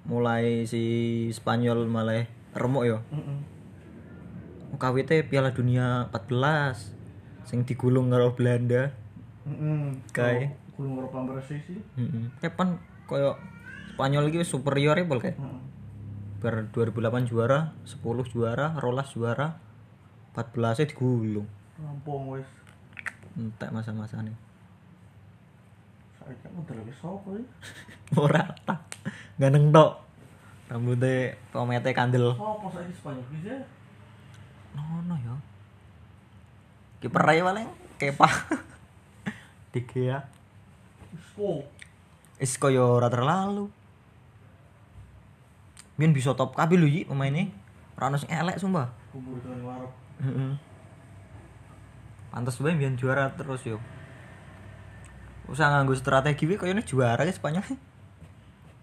mulai 0.09 0.65
si 0.65 0.83
Spanyol 1.35 1.91
malah 1.91 2.25
remuk 2.55 2.87
yo. 2.87 2.99
Heeh. 3.11 3.39
KWT 4.81 5.29
Piala 5.29 5.53
Dunia 5.53 6.09
14 6.09 7.45
sing 7.45 7.67
digulung 7.67 8.15
karo 8.15 8.33
Belanda. 8.39 8.95
Heeh. 9.45 9.99
Kae. 10.15 10.55
Kulo 10.81 10.97
ngoro 10.97 11.13
pambar 11.13 11.37
sih 11.45 11.61
sih. 11.69 11.77
Heeh. 11.77 12.33
Kapan 12.41 12.81
koyo 13.05 13.37
Spanyol 13.93 14.33
iki 14.33 14.41
wis 14.41 14.49
superior 14.49 14.97
ya 14.97 15.05
pol 15.05 15.21
kayak. 15.21 15.37
Heeh. 15.37 15.61
Bar 16.41 16.73
2008 16.73 17.29
juara, 17.29 17.77
10 17.85 18.01
juara, 18.33 18.73
rolas 18.81 19.13
juara, 19.13 19.61
14 20.33 20.81
nya 20.81 20.89
digulung. 20.89 21.45
Rampung 21.77 22.33
wis. 22.33 22.49
Entek 23.37 23.69
masa-masa 23.77 24.25
nih. 24.25 24.33
Saiki 26.17 26.49
model 26.49 26.81
wis 26.89 26.97
sapa 26.97 27.29
iki? 27.29 27.45
Ora 28.25 28.49
tak. 28.65 28.81
Ganteng 29.37 29.69
tok. 29.69 30.01
Rambutnya 30.73 31.37
pomete 31.53 31.93
kandel. 31.93 32.41
Sapa 32.41 32.73
saiki 32.73 32.95
Spanyol 32.97 33.29
bisa? 33.37 33.53
Nono 34.73 35.13
ya. 35.21 35.37
Kiper 37.05 37.29
aja 37.29 37.53
paling 37.53 37.69
kepa. 38.01 38.29
Tiga. 39.77 40.40
Isco. 41.41 41.65
Isco 42.37 42.69
yo 42.69 43.01
ora 43.01 43.09
terlalu. 43.09 43.73
Biyen 45.97 46.13
bisa 46.13 46.37
top 46.37 46.53
kabeh 46.53 46.77
lho 46.77 46.85
iki 46.85 47.09
pemainnya. 47.09 47.49
Ora 47.97 48.13
ono 48.13 48.21
sing 48.21 48.29
elek 48.29 48.61
sumpah. 48.61 48.93
Kubur 49.09 49.41
dari 49.41 49.65
warap. 49.65 49.93
Heeh. 50.21 50.53
Pantes 52.29 52.61
wae 52.61 52.77
biyen 52.77 53.01
juara 53.01 53.33
terus 53.33 53.65
yo. 53.65 53.81
Usah 55.49 55.73
nganggo 55.73 55.97
strategi 55.97 56.45
wae 56.45 56.61
koyo 56.61 56.77
juara 56.85 57.25
ke 57.25 57.33
Spanyol. 57.33 57.65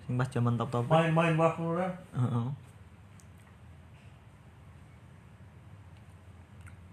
Sing 0.10 0.18
pas 0.18 0.30
zaman 0.34 0.58
top-top. 0.58 0.90
Main-main 0.90 1.38
ngono 1.38 1.78
ya. 1.78 1.90
Heeh. 2.18 2.48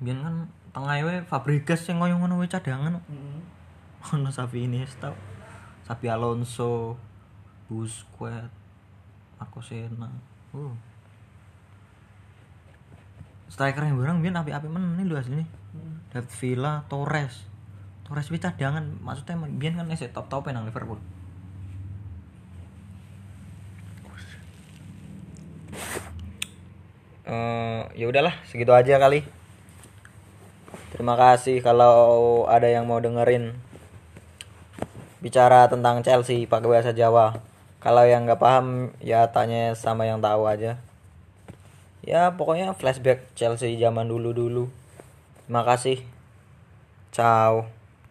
Biyen 0.05 0.21
kan 0.21 0.37
tengah 0.77 1.01
wae 1.09 1.25
Fabregas 1.25 1.89
sing 1.89 1.97
koyo 1.97 2.21
ngono 2.21 2.37
wae 2.37 2.53
cadangan. 2.53 3.01
Heeh. 3.01 3.41
Ono 4.13 4.29
Xavi 4.29 4.69
Iniesta, 4.69 5.17
Xabi 5.85 6.09
Alonso, 6.09 6.97
Busquets, 7.69 8.49
Marco 9.37 9.61
Sena. 9.61 10.09
Uh. 10.57 10.73
Striker 13.53 13.85
yang 13.85 14.01
barang 14.01 14.19
biyen 14.25 14.41
api-api 14.41 14.67
meneh 14.67 15.05
lho 15.05 15.21
asline. 15.21 15.47
David 16.11 16.33
Villa, 16.41 16.83
Torres. 16.89 17.45
Torres 18.09 18.29
wis 18.33 18.41
cadangan, 18.41 18.97
maksudnya 19.05 19.37
biyen 19.47 19.77
kan 19.77 19.89
isih 19.93 20.11
top-top 20.11 20.49
nang 20.51 20.67
Liverpool. 20.67 20.99
Eh, 27.25 27.83
ya 27.97 28.05
udahlah, 28.05 28.37
segitu 28.45 28.73
aja 28.77 29.01
kali. 29.01 29.25
Terima 30.93 31.17
kasih 31.17 31.59
kalau 31.65 32.45
ada 32.47 32.69
yang 32.69 32.87
mau 32.87 33.01
dengerin 33.01 33.57
bicara 35.25 35.65
tentang 35.73 36.05
Chelsea 36.05 36.45
pakai 36.45 36.69
bahasa 36.69 36.93
Jawa. 36.93 37.41
Kalau 37.81 38.05
yang 38.05 38.29
nggak 38.29 38.37
paham 38.37 38.93
ya 39.01 39.33
tanya 39.33 39.73
sama 39.73 40.05
yang 40.05 40.21
tahu 40.21 40.45
aja. 40.45 40.77
Ya 42.05 42.29
pokoknya 42.37 42.77
flashback 42.77 43.25
Chelsea 43.33 43.81
zaman 43.81 44.05
dulu-dulu. 44.13 44.69
Terima 45.49 45.65
kasih. 45.65 46.05
Ciao. 47.09 47.74